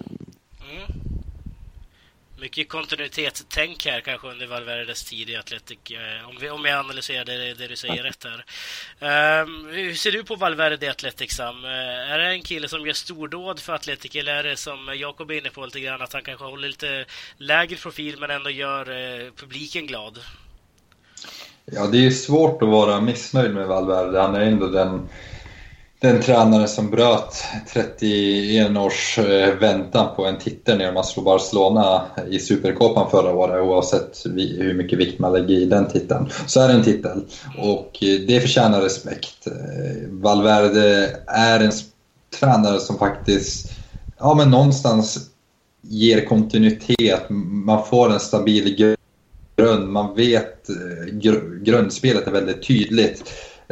[2.40, 7.24] Mycket kontinuitetstänk här kanske under Valverdes tid i Atletic, eh, om, vi, om jag analyserar
[7.24, 8.44] det, det du säger rätt här.
[9.42, 11.64] Um, hur ser du på Valverde i Atletic, Sam?
[11.64, 11.70] Uh,
[12.12, 15.34] är det en kille som gör stordåd för Atletic eller är det som Jakob är
[15.34, 17.04] inne på lite grann, att han kanske håller lite
[17.36, 20.18] lägre profil men ändå gör uh, publiken glad?
[21.64, 24.20] Ja, det är svårt att vara missnöjd med Valverde.
[24.20, 25.08] Han är ändå den
[26.00, 32.02] den tränare som bröt 31 års eh, väntan på en titel när man slog Barcelona
[32.30, 36.28] i Supercopan förra året oavsett hur mycket vikt man lägger i den titeln.
[36.46, 37.24] Så är det en titel
[37.58, 39.46] och eh, det förtjänar respekt.
[39.46, 41.72] Eh, Valverde är en
[42.40, 43.72] tränare som faktiskt
[44.18, 45.30] ja, men någonstans
[45.82, 47.30] ger kontinuitet.
[47.64, 48.96] Man får en stabil
[49.56, 49.88] grund.
[49.88, 50.66] Man vet
[51.62, 53.22] grundspelet är väldigt tydligt.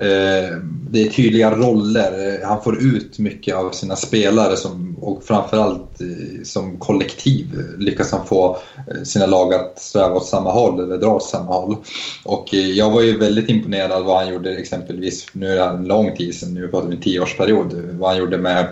[0.01, 0.57] Eh,
[0.91, 2.41] det är tydliga roller.
[2.43, 7.47] Eh, han får ut mycket av sina spelare som, och framförallt eh, som kollektiv
[7.79, 8.59] lyckas han få
[9.05, 11.77] sina lag att sträva åt samma håll eller dra åt samma håll.
[12.25, 15.85] Och jag var ju väldigt imponerad av vad han gjorde exempelvis, nu är det en
[15.85, 18.67] lång tid sedan, nu pratar vi en tioårsperiod, vad han gjorde med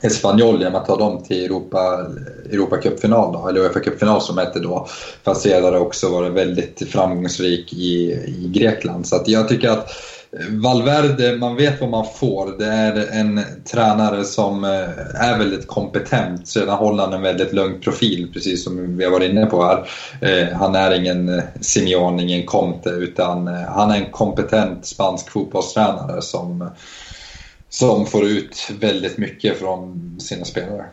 [0.00, 2.06] Espanyol genom att ta dem till Europa,
[2.52, 4.88] Europa Cup-final, eller Uefa Cup-final som hette då.
[5.24, 9.06] Fast senare också varit väldigt framgångsrik i, i Grekland.
[9.06, 9.90] Så att jag tycker att
[10.32, 12.58] Eh, Valverde, man vet vad man får.
[12.58, 14.70] Det är en tränare som eh,
[15.14, 16.48] är väldigt kompetent.
[16.48, 19.88] Sedan håller han en väldigt lugn profil, precis som vi har varit inne på här.
[20.20, 26.22] Eh, han är ingen eh, Simeone, ingen Conte, utan han är en kompetent spansk fotbollstränare
[26.22, 26.70] som,
[27.68, 30.86] som får ut väldigt mycket från sina spelare.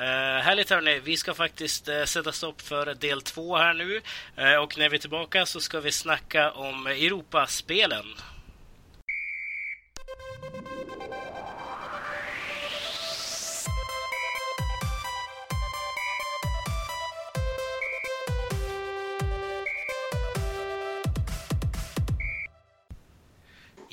[0.00, 4.00] Uh, härligt hörni, vi ska faktiskt uh, sätta stopp för del två här nu.
[4.38, 8.06] Uh, och när vi är tillbaka så ska vi snacka om Europaspelen.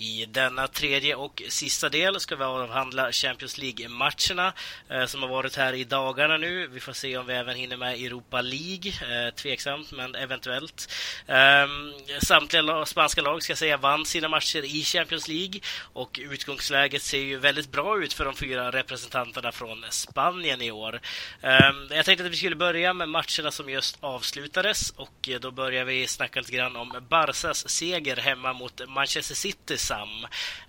[0.02, 4.54] I denna tredje och sista del ska vi avhandla Champions League-matcherna
[4.90, 6.68] eh, som har varit här i dagarna nu.
[6.68, 8.92] Vi får se om vi även hinner med Europa League.
[9.02, 10.94] Eh, tveksamt, men eventuellt.
[11.28, 11.68] Eh,
[12.22, 15.60] samtliga spanska lag ska säga vann sina matcher i Champions League
[15.94, 21.02] och utgångsläget ser ju väldigt bra ut för de fyra representanterna från Spanien i år.
[21.42, 25.52] Ehm, jag tänkte att vi skulle börja med matcherna som just avslutades och eh, då
[25.52, 30.10] börjar vi snacka lite grann om Barsas seger hemma mot Manchester City Sam.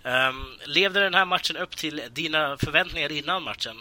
[0.03, 3.75] Um, levde den här matchen upp till dina förväntningar innan matchen?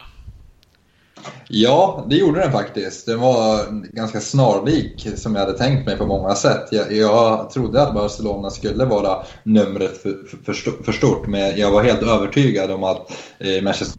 [1.48, 3.06] Ja, det gjorde den faktiskt.
[3.06, 6.68] Den var ganska snarlik som jag hade tänkt mig på många sätt.
[6.70, 10.52] Jag, jag trodde att Barcelona skulle vara numret för, för,
[10.84, 13.98] för, stort, men jag var helt övertygad om att eh, Manchester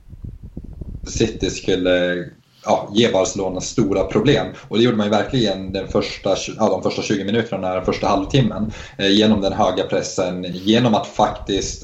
[1.08, 2.26] City skulle
[2.66, 4.48] ja, ge Barcelona stora problem.
[4.68, 8.08] Och det gjorde man ju verkligen den första, ja, de första 20 minuterna, den första
[8.08, 8.72] halvtimmen.
[8.98, 11.84] Eh, genom den höga pressen, genom att faktiskt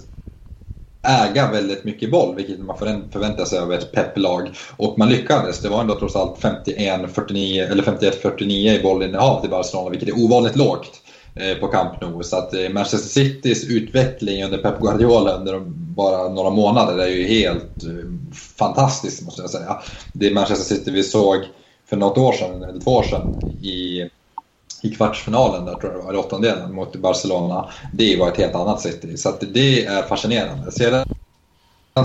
[1.07, 2.77] äga väldigt mycket boll, vilket man
[3.11, 4.49] förväntar sig av ett pepplag.
[4.77, 5.61] Och man lyckades.
[5.61, 10.55] Det var ändå trots allt 51-49 eller 51-49 i bollinnehav till Barcelona, vilket är ovanligt
[10.55, 11.01] lågt.
[11.39, 12.23] Eh, på Camp Nou.
[12.23, 17.28] Så att eh, Manchester Citys utveckling under Pep Guardiola under bara några månader är ju
[17.28, 19.82] helt eh, fantastisk måste jag säga.
[20.13, 21.39] Det Manchester City vi såg
[21.89, 24.10] för något år sedan, eller två år sedan i,
[24.84, 27.69] i kvartsfinalen, där tror jag det var, i åttondelen mot Barcelona.
[27.93, 29.17] Det var ett helt annat City.
[29.17, 30.71] Så att det är fascinerande.
[30.71, 31.06] Sedan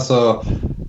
[0.01, 0.44] så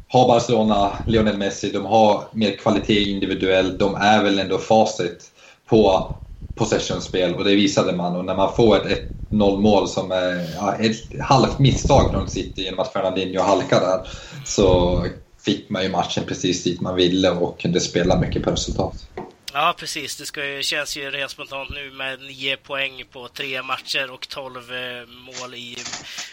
[0.08, 3.80] har Barcelona Lionel Messi, de har mer kvalitet individuellt.
[3.80, 5.32] De är väl ändå facit
[5.70, 6.12] på
[6.56, 8.16] possessionspel och det visade man.
[8.16, 12.62] Och när man får ett 1-0 mål som är ja, ett halvt misstag från City
[12.62, 14.08] genom att Fernandinho halkar där
[14.46, 15.06] så
[15.46, 19.06] fick man ju matchen precis dit man ville och kunde spela mycket på resultat.
[19.54, 20.16] Ja, precis.
[20.16, 24.30] Det ska ju, känns ju rent spontant nu med nio poäng på tre matcher och
[24.30, 25.78] tolv eh, mål i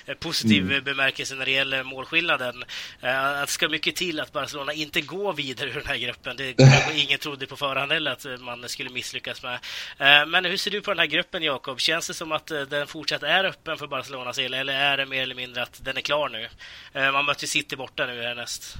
[0.06, 0.84] eh, positiv mm.
[0.84, 2.64] bemärkelse när det gäller målskillnaden.
[3.00, 6.36] Eh, det ska mycket till att Barcelona inte går vidare ur den här gruppen.
[6.36, 9.58] Det kanske ingen trodde på förhand heller att man skulle misslyckas med.
[10.28, 11.80] Men hur ser du på den här gruppen, Jakob?
[11.80, 15.22] Känns det som att den fortsatt är öppen för Barcelonas del, eller är det mer
[15.22, 16.48] eller mindre att den är klar nu?
[17.12, 18.76] Man möter City borta nu härnäst.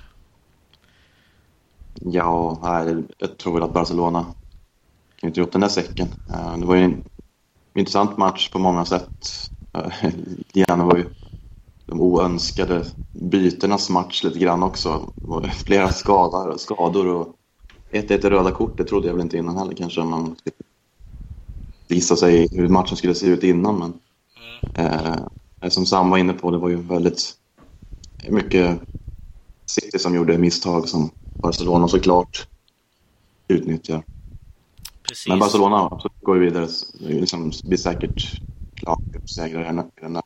[2.05, 2.59] Ja,
[3.19, 4.27] jag tror väl att Barcelona
[5.17, 6.09] knyter ihop den där säcken.
[6.31, 7.03] Eh, det var ju en
[7.75, 9.11] intressant match på många sätt.
[9.77, 9.93] Eh,
[10.53, 11.05] det Gärna var ju
[11.87, 15.13] de oönskade bytenas match lite grann också.
[15.21, 17.37] Det var flera skador, skador och
[17.93, 20.05] 1-1 röda kort, det trodde jag väl inte innan heller kanske.
[20.05, 20.37] Man
[21.89, 23.79] visa sig hur matchen skulle se ut innan.
[23.79, 24.01] Men,
[24.75, 25.17] eh,
[25.63, 27.35] eh, som Sam var inne på, det var ju väldigt
[28.29, 28.81] mycket
[29.71, 32.49] City som gjorde misstag som Barcelona såklart
[33.49, 34.05] utnyttjar.
[35.03, 35.29] Precis.
[35.29, 36.69] Men Barcelona absolut går vidare.
[37.01, 38.41] Det liksom, blir säkert
[38.75, 40.25] klart segrare i den här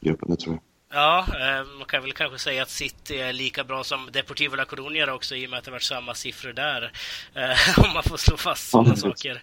[0.00, 0.62] gruppen, det tror jag.
[0.90, 4.64] Ja, eh, man kan väl kanske säga att City är lika bra som Deportivo La
[4.64, 6.92] Coruña också i och med att det varit samma siffror där.
[7.34, 9.42] Eh, om man får slå fast sådana saker.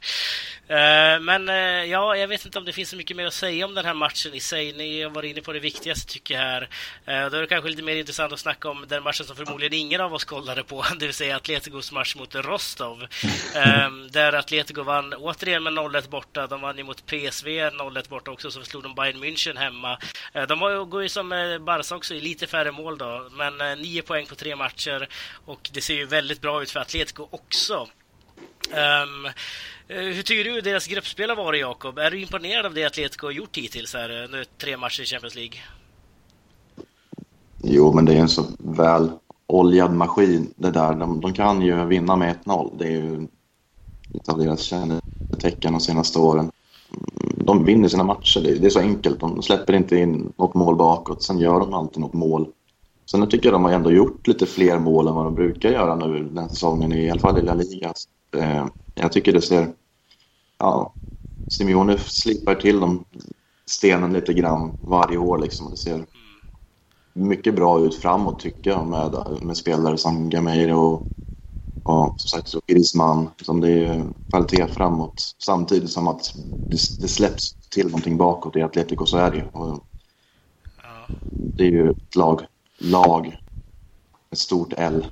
[0.68, 1.48] Eh, men
[1.90, 3.94] ja, jag vet inte om det finns så mycket mer att säga om den här
[3.94, 4.74] matchen i sig.
[4.74, 6.70] Ni har varit inne på det viktigaste tycker jag här.
[7.30, 10.02] Då är det kanske lite mer intressant att snacka om den matchen som förmodligen ingen
[10.02, 13.08] av oss kollade på, det vill säga Atleticos match mot Rostov.
[14.10, 16.48] Där Atletico vann återigen med 0-1 borta.
[16.48, 20.00] De vann ju mot PSV 0-1 borta också, så slog de Bayern München hemma.
[20.48, 24.26] De går ju som Barca också i lite färre mål då, men eh, nio poäng
[24.26, 25.08] på tre matcher
[25.46, 27.88] och det ser ju väldigt bra ut för Atletico också.
[28.72, 29.30] Um,
[29.88, 31.98] hur tycker du deras gruppspel har varit, Jakob?
[31.98, 35.36] Är du imponerad av det Atletico har gjort hittills här, nu tre matcher i Champions
[35.36, 35.60] League?
[37.64, 39.12] Jo, men det är en så väl
[39.48, 40.94] oljad maskin det där.
[40.94, 42.78] De, de kan ju vinna med 1-0.
[42.78, 43.28] Det är ju
[44.14, 46.52] lite av deras kännetecken de senaste åren
[46.92, 48.42] mm, de vinner sina matcher.
[48.42, 49.20] Det är så enkelt.
[49.20, 51.24] De släpper inte in något mål bakåt.
[51.24, 52.48] Sen gör de alltid något mål.
[53.12, 55.70] Sen jag tycker jag de har ändå gjort lite fler mål än vad de brukar
[55.70, 57.94] göra nu den här säsongen, i alla fall i La Liga.
[58.38, 59.68] Eh, jag tycker det ser...
[60.58, 60.94] Ja,
[61.48, 63.06] Simeone slipar till de
[63.70, 65.38] stenen lite grann varje år.
[65.38, 65.70] Liksom.
[65.72, 66.06] Det ser
[67.14, 71.08] mycket bra ut framåt tycker jag med, med spelare som Gameiro och
[71.86, 75.36] och som sagt så Griezmann, som det är kvalitet framåt.
[75.38, 76.36] Samtidigt som att
[76.70, 79.44] det, det släpps till någonting bakåt i Atletico, så är det ju.
[81.58, 82.42] Det är ju ett lag,
[82.78, 83.38] lag,
[84.32, 85.06] ett stort L.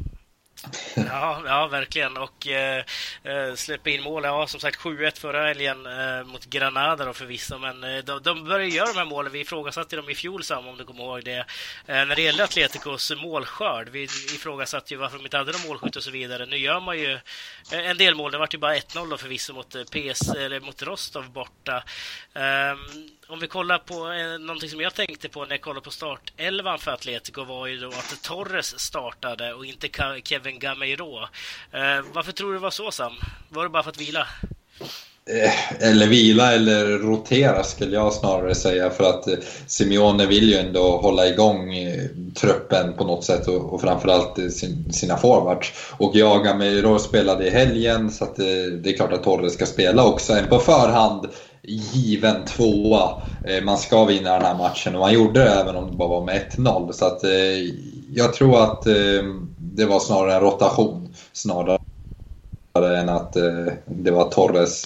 [0.96, 2.18] Ja, ja verkligen.
[2.18, 2.84] Och eh,
[3.24, 4.24] eh, släppa in mål.
[4.24, 7.58] Ja, som sagt 7-1 förra helgen eh, mot Granada då förvisso.
[7.58, 9.32] Men eh, de, de börjar göra de här målen.
[9.32, 11.38] Vi ifrågasatte dem i fjol Sam, om du kommer ihåg det.
[11.38, 11.46] Eh,
[12.06, 13.90] när det gällde Atleticos målskörd.
[13.90, 16.46] Vi ifrågasatte ju varför de inte hade någon målskytt och så vidare.
[16.46, 17.14] Nu gör man ju
[17.72, 18.32] eh, en del mål.
[18.32, 21.84] Det vart ju bara 1-0 då förvisso mot eh, PS, eller mot Rostov borta.
[22.34, 22.78] Ehm,
[23.34, 26.80] om vi kollar på eh, någonting som jag tänkte på när jag kollade på startelvan
[26.80, 29.88] för Atletico var ju då att Torres startade och inte
[30.24, 31.20] Kevin Gameiro.
[31.72, 33.14] Eh, varför tror du det var så Sam?
[33.50, 34.28] Var det bara för att vila?
[35.30, 39.36] Eh, eller vila eller rotera skulle jag snarare säga för att eh,
[39.68, 42.04] Simeone vill ju ändå hålla igång eh,
[42.36, 45.74] truppen på något sätt och, och framförallt eh, sin, sina forwards.
[45.98, 49.66] Och jag Gameiro spelade i helgen så att det, det är klart att Torres ska
[49.66, 50.34] spela också.
[50.34, 51.28] En på förhand
[51.68, 53.22] given tvåa.
[53.44, 56.10] Eh, man ska vinna den här matchen och man gjorde det även om det bara
[56.10, 56.92] var med 1-0.
[56.92, 57.32] Så att, eh,
[58.14, 59.24] jag tror att eh,
[59.58, 61.80] det var snarare en rotation snarare
[62.76, 63.34] än att
[63.86, 64.86] det var Torres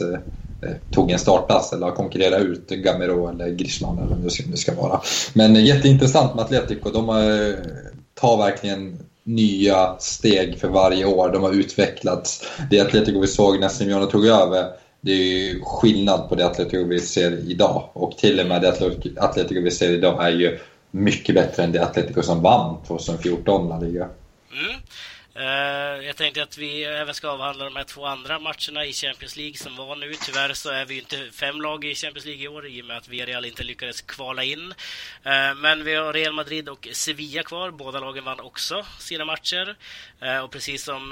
[0.90, 5.02] tog en startplats eller konkurrerade ut Gamero eller Griezmann eller vad det ska vara.
[5.34, 6.90] Men jätteintressant med Atletico.
[6.90, 7.08] De
[8.14, 11.30] tar verkligen nya steg för varje år.
[11.30, 12.44] De har utvecklats.
[12.70, 14.66] Det Atletico vi såg när Simeone tog över
[15.08, 17.90] det är ju skillnad på det Atletico vi ser idag.
[17.94, 18.70] Och till och med det
[19.18, 20.60] Atletico vi ser idag är ju
[20.92, 24.04] mycket bättre än det Atletico som vann 2014 La Liga.
[24.04, 24.80] Mm.
[25.40, 29.36] Eh, jag tänkte att vi även ska avhandla de här två andra matcherna i Champions
[29.36, 30.14] League som var nu.
[30.14, 32.98] Tyvärr så är vi inte fem lag i Champions League i år i och med
[32.98, 34.74] att Villarreal inte lyckades kvala in.
[35.24, 37.72] Eh, men vi har Real Madrid och Sevilla kvar.
[37.72, 39.76] Båda lagen vann också sina matcher.
[40.22, 41.10] Eh, och precis som...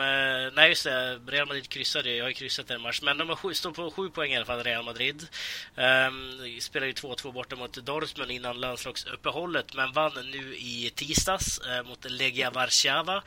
[0.55, 1.15] nej, just det.
[1.27, 2.15] Real Madrid kryssade.
[2.15, 2.99] Jag har ju kryssat en match.
[3.01, 5.27] Men de har sju, står på sju poäng i alla fall, Real Madrid.
[5.75, 12.11] Ehm, Spelade ju 2-2 borta mot Dortmund innan landslagsuppehållet, men vann nu i tisdags mot
[12.11, 13.23] Legia Warszawa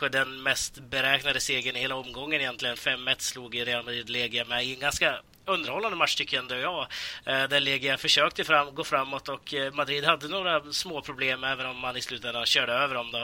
[0.00, 2.76] kanske den mest beräknade segern i hela omgången egentligen.
[2.76, 5.14] 5-1 slog Real Madrid Legia med i en ganska
[5.46, 6.80] underhållande match tycker ändå jag.
[7.24, 11.66] Eh, där Legia försökte fram, gå framåt och eh, Madrid hade några små problem även
[11.66, 13.06] om man i slutändan körde över dem.
[13.12, 13.18] Då.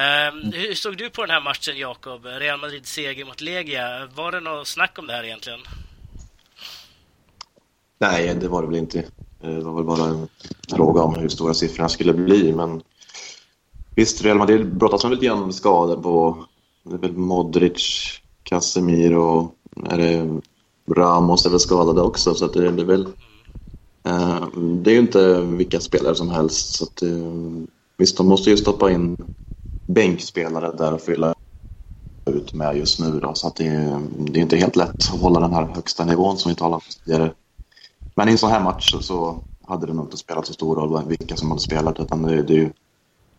[0.00, 2.24] Eh, hur såg du på den här matchen Jakob?
[2.24, 4.06] Real Madrid seger mot Legia.
[4.14, 5.60] Var det något snack om det här egentligen?
[7.98, 9.04] Nej, det var det väl inte.
[9.40, 10.28] Det var väl bara en
[10.76, 12.82] fråga om hur stora siffrorna skulle bli men
[13.98, 16.44] Visst, Real Madrid brottas med lite grann skador på
[16.82, 18.10] det är väl Modric,
[18.42, 19.52] Casemiro,
[19.86, 20.40] är det
[20.94, 23.08] Ramos är väl skadade också så att det, det är väl
[24.06, 27.08] eh, det är ju inte vilka spelare som helst så att eh,
[27.96, 29.16] visst, de måste ju stoppa in
[29.86, 31.34] bänkspelare där och fylla
[32.30, 35.40] ut med just nu då, så att det, det är inte helt lätt att hålla
[35.40, 37.32] den här högsta nivån som vi talade om tidigare.
[38.14, 41.04] Men i en sån här match så hade det nog inte spelat så stor roll
[41.06, 42.72] vilka som hade spelat utan det, det är ju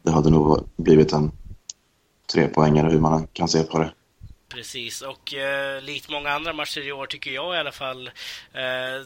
[0.04, 1.32] det hade nog blivit en
[2.34, 3.92] trepoängare hur man kan se på det.
[4.50, 8.08] Precis, och eh, likt många andra matcher i år tycker jag i alla fall.
[8.08, 8.12] Eh,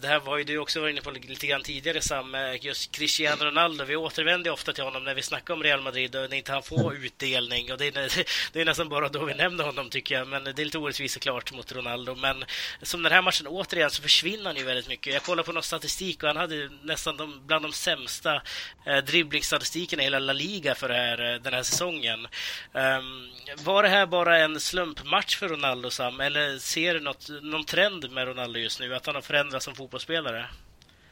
[0.02, 3.46] det här var ju du också varit inne på lite grann tidigare Sam, just Cristiano
[3.46, 3.86] Ronaldo.
[3.86, 6.64] Vi återvänder ofta till honom när vi snackar om Real Madrid och när inte han
[6.64, 7.72] får utdelning.
[7.72, 7.94] Och det är,
[8.54, 11.14] det är nästan bara då vi nämner honom tycker jag, men det är lite orättvist
[11.14, 12.16] såklart mot Ronaldo.
[12.16, 12.46] Men
[12.82, 15.14] som den här matchen återigen så försvinner han ju väldigt mycket.
[15.14, 18.41] Jag kollade på någon statistik och han hade nästan de, bland de sämsta
[18.86, 22.28] eh, dribblingsstatistikerna i hela La Liga för här, eh, den här säsongen.
[22.74, 26.20] Um, var det här bara en slumpmatch match för Ronaldo, Sam?
[26.20, 28.96] Eller ser du något, någon trend med Ronaldo just nu?
[28.96, 30.46] Att han har förändrats som fotbollsspelare?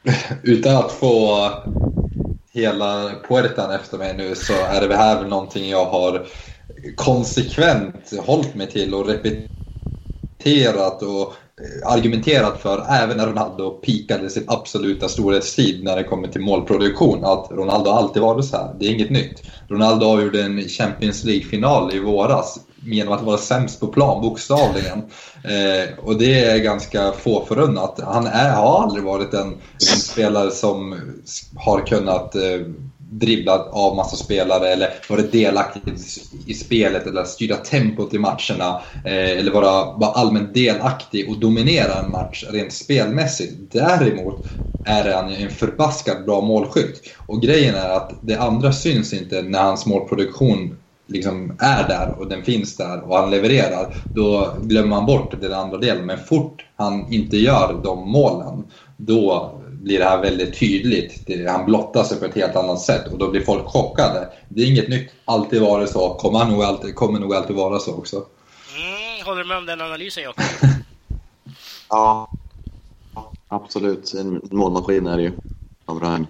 [0.42, 1.50] Utan att få
[2.52, 6.26] hela puertan efter mig nu så är det här väl någonting jag har
[6.96, 14.44] konsekvent hållit mig till och repeterat och eh, argumenterat för även när Ronaldo pikade sin
[14.46, 17.24] absoluta storhetstid när det kommer till målproduktion.
[17.24, 18.74] Att Ronaldo alltid varit så här.
[18.78, 19.42] Det är inget nytt.
[19.68, 24.98] Ronaldo avgjorde en Champions League-final i våras genom att vara sämst på plan, bokstavligen.
[25.44, 28.00] Eh, och det är ganska få förunnat.
[28.04, 29.48] Han är, har aldrig varit en,
[29.92, 30.96] en spelare som
[31.56, 32.60] har kunnat eh,
[33.12, 35.80] dribbla av massa spelare eller varit delaktig
[36.46, 38.80] i spelet eller styra tempot i matcherna.
[39.04, 43.52] Eh, eller vara, vara allmänt delaktig och dominera en match rent spelmässigt.
[43.72, 44.46] Däremot
[44.84, 47.02] är han en förbaskat bra målskytt.
[47.26, 50.76] Och grejen är att det andra syns inte när hans målproduktion
[51.06, 55.52] liksom är där och den finns där och han levererar, då glömmer man bort den
[55.52, 56.06] andra delen.
[56.06, 58.64] Men fort han inte gör de målen,
[58.96, 61.48] då blir det här väldigt tydligt.
[61.48, 64.28] Han blottar sig på ett helt annat sätt och då blir folk chockade.
[64.48, 67.94] Det är inget nytt, alltid varit så, kommer nog alltid, kommer nog alltid vara så
[67.94, 68.16] också.
[68.16, 70.44] Mm, håller du med om den analysen Jakob?
[71.88, 72.30] ja,
[73.48, 74.14] absolut.
[74.14, 75.32] En målmaskin är det ju,
[75.84, 76.26] av rang.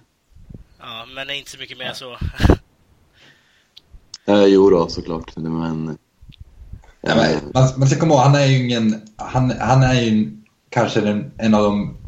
[0.78, 2.16] Ja, men det är inte så mycket mer så.
[4.26, 5.36] Eh, jo då, såklart.
[5.36, 5.98] Men
[7.06, 9.02] Ja, men, man, man ska komma ihåg, han är ju ingen...
[9.16, 10.30] Han, han är ju
[10.70, 11.98] kanske den, en av de...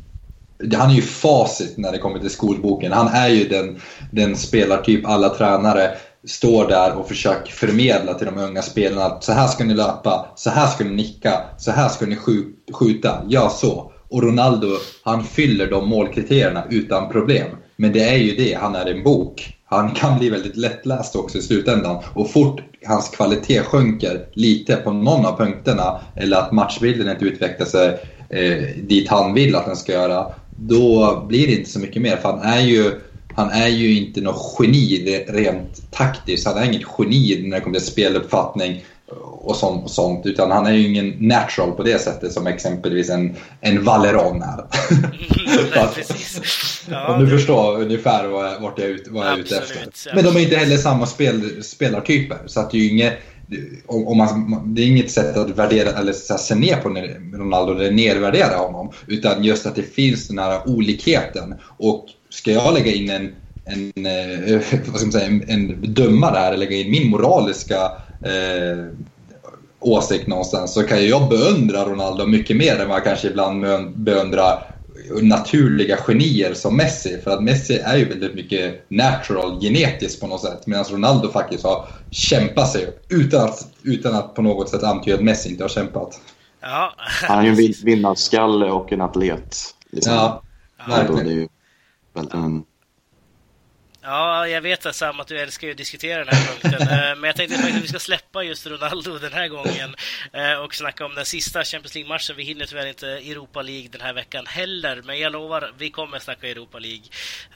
[0.74, 2.92] Han är ju facit när det kommer till skolboken.
[2.92, 3.80] Han är ju den,
[4.12, 5.90] den spelartyp alla tränare
[6.26, 10.26] står där och försöker förmedla till de unga spelarna att så här ska ni löpa,
[10.36, 12.18] så här ska ni nicka, så här ska ni
[12.72, 13.92] skjuta, ja så.
[14.08, 14.68] Och Ronaldo,
[15.02, 17.48] han fyller de målkriterierna utan problem.
[17.76, 19.56] Men det är ju det, han är en bok.
[19.74, 22.02] Han kan bli väldigt lättläst också i slutändan.
[22.12, 27.66] Och fort hans kvalitet sjunker lite på någon av punkterna eller att matchbilden inte utvecklar
[27.66, 27.88] sig
[28.28, 32.16] eh, dit han vill att den ska göra, då blir det inte så mycket mer.
[32.16, 33.00] För han är ju,
[33.34, 36.46] han är ju inte något geni rent taktiskt.
[36.46, 38.84] Han är inget geni när det kommer till speluppfattning
[39.22, 43.10] och sånt, och sånt, utan han är ju ingen natural på det sättet som exempelvis
[43.10, 44.64] en, en Valeron är.
[45.76, 46.40] Nej, precis.
[46.90, 50.14] Ja, Om du det- förstår ungefär vad vart jag, ut- vad jag är ute efter.
[50.14, 52.38] Men de är inte heller samma spel, spelartyper.
[52.46, 53.18] Så att det är ju inget,
[53.86, 56.88] om, om man, det är inget sätt att värdera eller så se ner på
[57.38, 58.90] Ronaldo eller nedvärdera honom.
[59.06, 61.54] Utan just att det finns den här olikheten.
[61.78, 63.32] Och ska jag lägga in en,
[63.66, 67.92] en, eh, vad ska man säga, en, en dömare här, lägga in min moraliska
[68.22, 68.86] eh,
[69.80, 73.64] åsikt någonstans så kan ju jag beundra Ronaldo mycket mer än vad jag kanske ibland
[73.64, 74.70] beund- beundrar
[75.22, 77.20] naturliga genier som Messi.
[77.24, 80.66] För att Messi är ju väldigt mycket natural, genetiskt på något sätt.
[80.66, 85.16] Medan Ronaldo faktiskt har kämpat sig upp utan att, utan att på något sätt antyda
[85.16, 86.20] att Messi inte har kämpat.
[86.60, 89.56] Ja, Han är ju en vin- vinnarskalle och en atlet.
[89.90, 90.12] Liksom.
[90.14, 90.42] Ja,
[90.78, 91.24] är verkligen.
[91.26, 91.48] det ju
[92.14, 92.62] väldigt en
[94.06, 96.88] Ja, jag vet att Sam att du älskar att diskutera den här punkten.
[96.88, 99.94] Eh, men jag tänkte faktiskt att vi ska släppa just Ronaldo den här gången
[100.32, 102.36] eh, och snacka om den sista Champions League-matchen.
[102.36, 106.18] Vi hinner tyvärr inte Europa League den här veckan heller, men jag lovar, vi kommer
[106.18, 107.04] snacka Europa League.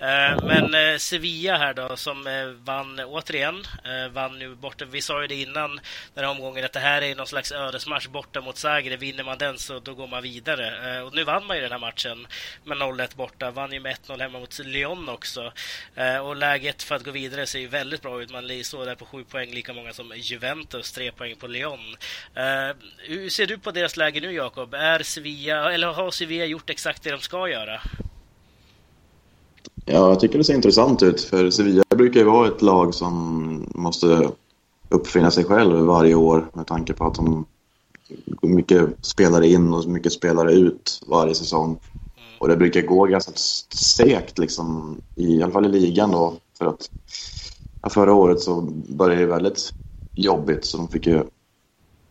[0.00, 2.24] Eh, men Sevilla här då, som
[2.64, 3.66] vann återigen,
[4.10, 4.84] vann nu borta.
[4.84, 5.80] Vi sa ju det innan
[6.14, 9.00] den här omgången att det här är någon slags ödesmatch borta mot Zagreb.
[9.00, 11.02] Vinner man den så då går man vidare.
[11.02, 12.26] Och nu vann man ju den här matchen
[12.64, 13.50] med 0-1 borta.
[13.50, 15.52] Vann ju med 1-0 hemma mot Lyon också.
[16.22, 18.32] Och läget för att gå vidare ser ju väldigt bra ut.
[18.32, 21.78] Man står där på sju poäng, lika många som Juventus, tre poäng på Lyon.
[22.36, 24.74] Uh, Hur ser du på deras läge nu, Jakob?
[24.74, 27.80] Är Sevilla, eller har Sevilla gjort exakt det de ska göra?
[29.84, 31.20] Ja, jag tycker det ser intressant ut.
[31.20, 34.30] För Sevilla brukar ju vara ett lag som måste
[34.88, 37.46] uppfinna sig själv varje år med tanke på att de
[38.26, 41.80] går mycket spelare in och mycket spelare ut varje säsong.
[42.38, 43.32] Och det brukar gå ganska
[43.74, 46.10] segt, liksom, i, i alla fall i ligan.
[46.10, 46.90] Då, för att,
[47.92, 49.70] förra året så började det väldigt
[50.14, 51.24] jobbigt, så de fick ju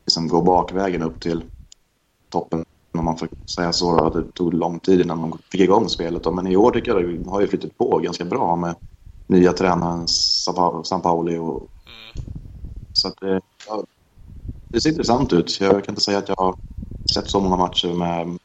[0.06, 1.44] liksom gå bakvägen upp till
[2.30, 2.66] toppen
[2.98, 6.24] om man får säga så, då, det tog lång tid innan de fick igång spelet.
[6.24, 6.32] Då.
[6.32, 8.76] Men i år tycker jag det har ju flyttat på ganska bra med
[9.28, 11.38] nya tränaren Sapa- Sampaoli.
[11.38, 11.68] Och,
[12.94, 13.84] så att det, ja,
[14.72, 15.62] det ser intressant ut.
[15.62, 16.56] Jag kan inte säga att jag har
[17.14, 18.38] sett så många matcher med,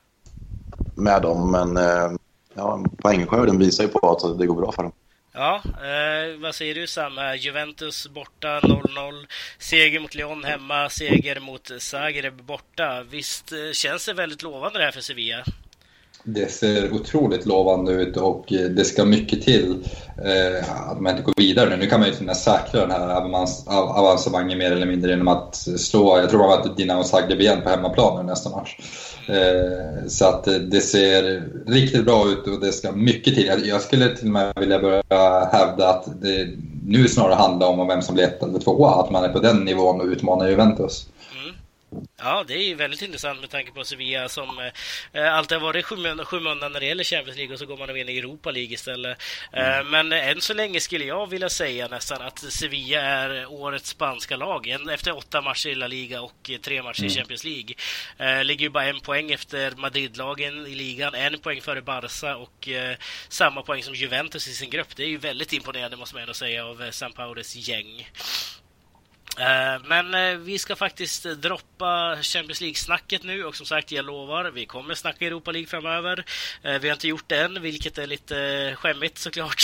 [1.03, 2.13] med dem, men eh,
[2.55, 4.93] ja, poängskörden visar ju på att det går bra för dem.
[5.35, 7.13] Ja, eh, vad säger du Sam?
[7.39, 9.27] Juventus borta 0-0,
[9.59, 13.03] seger mot Lyon hemma, seger mot Zagreb borta.
[13.11, 15.45] Visst eh, känns det väldigt lovande det här för Sevilla?
[16.25, 19.85] Det ser otroligt lovande ut och det ska mycket till
[20.25, 21.77] eh, att man inte går vidare nu.
[21.77, 25.11] Nu kan man ju till och med säkra den här avancemangen avancemanget mer eller mindre
[25.11, 28.77] genom att slå, jag tror man var Dinamo Zagreb igen på hemmaplan nästa match.
[29.29, 33.47] Eh, så att det ser riktigt bra ut och det ska mycket till.
[33.47, 36.49] Jag, jag skulle till och med vilja börja hävda att det
[36.87, 38.91] nu snarare handlar om vem som blir ett eller tvåa.
[38.91, 41.07] Att man är på den nivån och utmanar Juventus.
[41.93, 42.07] Mm.
[42.19, 44.71] Ja, det är ju väldigt intressant med tanke på Sevilla som
[45.13, 47.91] eh, alltid har varit skymun- skymundan när det gäller Champions League och så går man
[47.91, 49.23] och vinner Europa League istället.
[49.53, 54.37] Eh, men än så länge skulle jag vilja säga nästan att Sevilla är årets spanska
[54.37, 54.69] lag.
[54.93, 57.75] Efter åtta matcher i La Liga och eh, tre matcher i Champions League.
[58.19, 62.69] Eh, ligger ju bara en poäng efter Madrid-lagen i ligan, en poäng före Barca och
[62.69, 62.97] eh,
[63.29, 64.97] samma poäng som Juventus i sin grupp.
[64.97, 68.09] Det är ju väldigt imponerande måste man ändå säga av eh, San Paulos gäng.
[69.39, 74.45] Eh, Men eh, vi ska faktiskt droppa Champions League-snacket nu och som sagt, jag lovar,
[74.51, 76.25] vi kommer snacka Europa League framöver.
[76.63, 79.63] Eh, Vi har inte gjort det än, vilket är lite skämmigt såklart.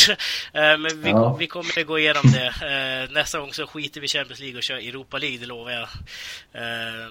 [0.53, 1.37] Men vi, Ja.
[1.37, 3.09] vi kommer gå igenom det.
[3.11, 5.89] Nästa gång så skiter vi Champions League och kör Europa League, det lovar jag.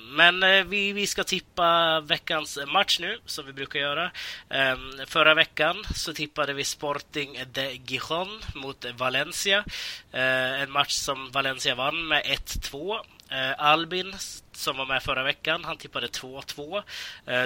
[0.01, 4.12] Men vi, vi ska tippa veckans match nu, som vi brukar göra.
[4.49, 4.78] Eh,
[5.08, 9.64] Förra veckan så tippade vi Sporting de Gijon mot Valencia.
[10.12, 12.98] En match som Valencia vann med 1-2.
[13.58, 14.14] Albin
[14.52, 16.84] som var med förra veckan, han tippade 2-2.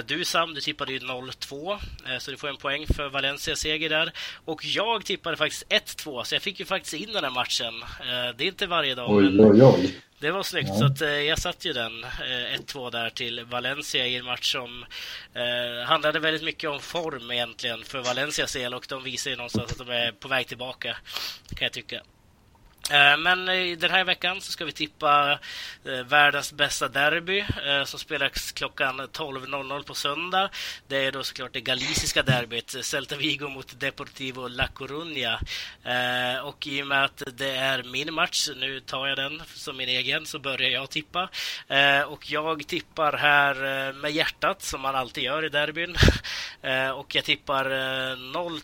[0.06, 1.78] Du Sam, du tippade ju 0-2,
[2.18, 4.12] så du får en poäng för Valencia seger där.
[4.44, 7.84] Och jag tippade faktiskt 1-2, så jag fick ju faktiskt in den här matchen.
[8.36, 9.10] Det är inte varje dag.
[9.10, 10.02] Oj, oj, oj.
[10.22, 10.78] Det var snyggt, ja.
[10.78, 14.52] så att, eh, jag satte ju den eh, 1-2 där till Valencia i en match
[14.52, 14.84] som
[15.34, 19.72] eh, handlade väldigt mycket om form egentligen för Valencias del och de visar ju någonstans
[19.72, 20.96] att de är på väg tillbaka,
[21.48, 22.00] kan jag tycka.
[22.90, 25.38] Eh, men eh, den här veckan så ska vi tippa
[25.84, 27.44] eh, världens bästa derby
[27.84, 30.50] som spelas klockan 12.00 på söndag.
[30.88, 35.38] Det är då såklart det galiciska derbyt, Celta Vigo mot Deportivo La Coruña.
[36.42, 39.88] Och i och med att det är min match, nu tar jag den som min
[39.88, 41.28] egen, så börjar jag tippa.
[42.06, 45.96] Och jag tippar här med hjärtat, som man alltid gör i derbyn.
[46.94, 48.60] Och jag tippar 0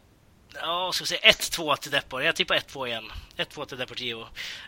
[0.55, 2.23] Ja, ska vi säga 1-2 till Depor.
[2.23, 3.05] Jag tippar 1-2 igen.
[3.37, 4.21] 1-2 till Deportivo.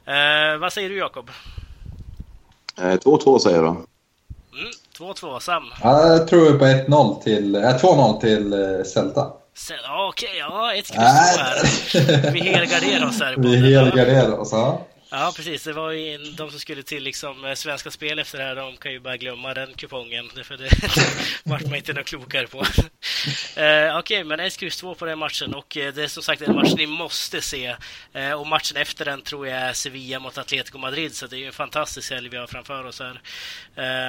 [0.04, 1.30] Eh, vad säger du, Jakob?
[2.76, 3.70] 2-2 säger jag då.
[3.70, 5.38] Mm, 2-2.
[5.40, 5.64] Sam?
[5.82, 7.54] Ja, jag tror på 1-0 till...
[7.54, 9.32] Äh, 2-0 till äh, Celta.
[9.82, 12.30] Ja, Okej, okay, ja, ett kryss här.
[12.32, 13.34] Vi helgarderar oss här.
[13.38, 14.86] Vi helgarderar oss, ja.
[15.12, 15.64] Ja, precis.
[15.64, 18.56] Det var ju de som skulle till liksom eh, Svenska Spel efter det här.
[18.56, 20.30] De kan ju bara glömma den kupongen.
[20.44, 20.70] För det
[21.44, 22.58] vart man inte något klokare på.
[22.58, 22.64] uh,
[23.56, 25.54] Okej, okay, men en kryss två på den matchen.
[25.54, 27.76] Och eh, det är som sagt en match ni måste se.
[28.16, 31.14] Uh, och matchen efter den tror jag är Sevilla mot Atletico Madrid.
[31.14, 33.20] Så det är ju en fantastisk helg vi har framför oss här.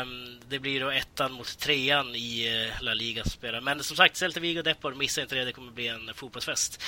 [0.01, 3.61] Um, det blir då ettan mot trean i La Liga som spelar.
[3.61, 5.45] Men som sagt, Celta Vigo Depor, missa inte det.
[5.45, 6.83] Det kommer bli en fotbollsfest.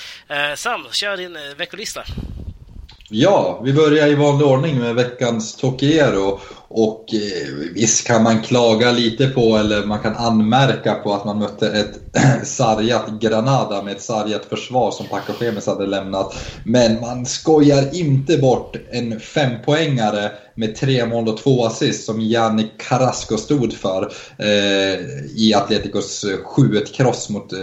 [0.56, 2.04] Sam, kör din veckolista.
[3.16, 6.40] Ja, vi börjar i vanlig ordning med veckans Tokiero.
[6.68, 11.38] Och eh, visst kan man klaga lite på, eller man kan anmärka på att man
[11.38, 11.92] mötte ett
[12.46, 16.34] sargat Granada med ett sargat försvar som Paco Femes hade lämnat.
[16.64, 22.70] Men man skojar inte bort en fempoängare med tre mål och två assist som Gianni
[22.78, 25.00] Carrasco stod för eh,
[25.36, 26.24] i Atleticos
[26.56, 27.58] 7-1-kross mot, eh,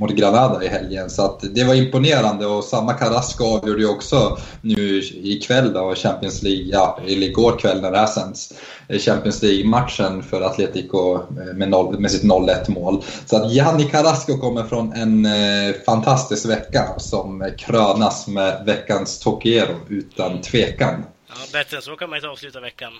[0.00, 1.10] mot Granada i helgen.
[1.10, 6.42] Så att det var imponerande och samma Carrasco avgjorde ju också nu ikväll då Champions
[6.42, 8.52] League, ja, eller igår kväll när det här sänds,
[8.88, 13.02] eh, Champions League-matchen för Atletico eh, med, noll, med sitt 0-1 mål.
[13.26, 19.74] Så att Gianni Carrasco kommer från en eh, fantastisk vecka som krönas med veckans Tokiero
[19.88, 21.04] utan tvekan.
[21.38, 22.92] Ja, bättre än så kan man inte avsluta veckan.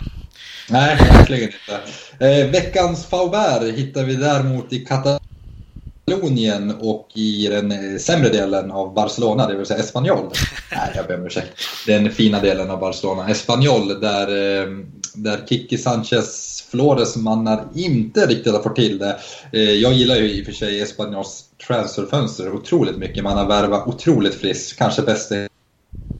[0.68, 1.80] Nej, verkligen inte.
[2.26, 8.94] Eh, veckans Faubert hittar vi däremot i Katalonien och i den eh, sämre delen av
[8.94, 10.30] Barcelona, det vill säga Espanyol.
[10.72, 11.48] Nej, jag ber om ursäkt.
[11.86, 13.28] Den fina delen av Barcelona.
[13.28, 14.68] Espanyol, där, eh,
[15.14, 19.18] där Kiki Sanchez Flores mannar inte riktigt har fått till det.
[19.52, 23.24] Eh, jag gillar ju i och för sig Espanyols transferfönster otroligt mycket.
[23.24, 25.32] Man har värvat otroligt friskt, kanske bäst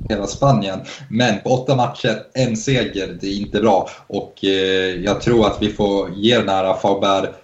[0.08, 0.80] hela Spanien.
[1.10, 3.90] Men på åtta matcher, en seger, det är inte bra.
[4.06, 7.34] Och eh, jag tror att vi får ge den här Faubert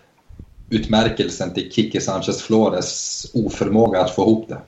[0.70, 4.60] utmärkelsen till Kike Sanchez Flores oförmåga att få ihop det.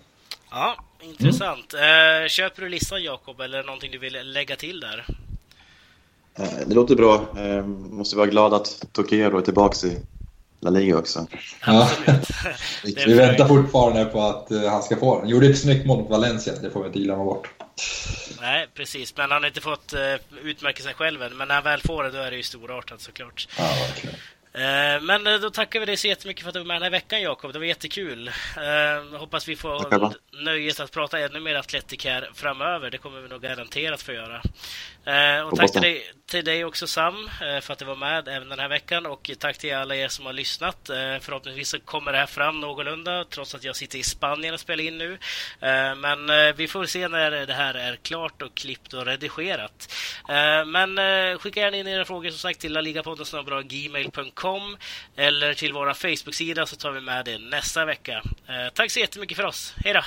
[0.50, 1.74] Ja, intressant.
[1.74, 2.22] Mm.
[2.22, 5.06] Eh, köper du listan Jakob eller någonting du vill lägga till där?
[6.38, 7.14] Eh, det låter bra.
[7.14, 9.96] Eh, måste vara glad att Tokero är tillbaka i
[10.60, 11.26] La Liga också.
[11.66, 11.90] Ja.
[12.82, 15.28] vi väntar fortfarande på att uh, han ska få den.
[15.28, 17.48] Gjorde ett snyggt mål mot Valencia, det får vi inte glömma bort.
[18.40, 19.16] Nej, precis.
[19.16, 21.36] Men han har inte fått uh, utmärka sig själv än.
[21.36, 23.48] Men när han väl får det, då är det ju storartat såklart.
[23.58, 24.16] Ja, verkligen.
[24.56, 26.90] Uh, men då tackar vi dig så jättemycket för att du var med den här
[26.90, 27.52] veckan Jakob.
[27.52, 28.30] Det var jättekul.
[29.18, 30.12] Hoppas vi får
[30.44, 32.90] nöjet att prata ännu mer Atletic här framöver.
[32.90, 34.42] Det kommer vi nog garanterat få göra.
[35.06, 38.28] Eh, och tack till dig, till dig också Sam eh, för att du var med
[38.28, 40.88] även den här veckan och tack till alla er som har lyssnat.
[40.88, 44.60] Eh, förhoppningsvis så kommer det här fram någorlunda trots att jag sitter i Spanien och
[44.60, 45.18] spelar in nu.
[45.96, 49.92] Men vi får se när det här är klart och klippt och redigerat.
[50.66, 50.98] Men
[51.38, 54.76] skicka gärna in era frågor som sagt till laligapodden gmail.com
[55.16, 58.22] eller till vår Facebook-sida så tar vi med det nästa vecka.
[58.74, 59.74] Tack så jättemycket för oss.
[59.84, 60.02] Hej då!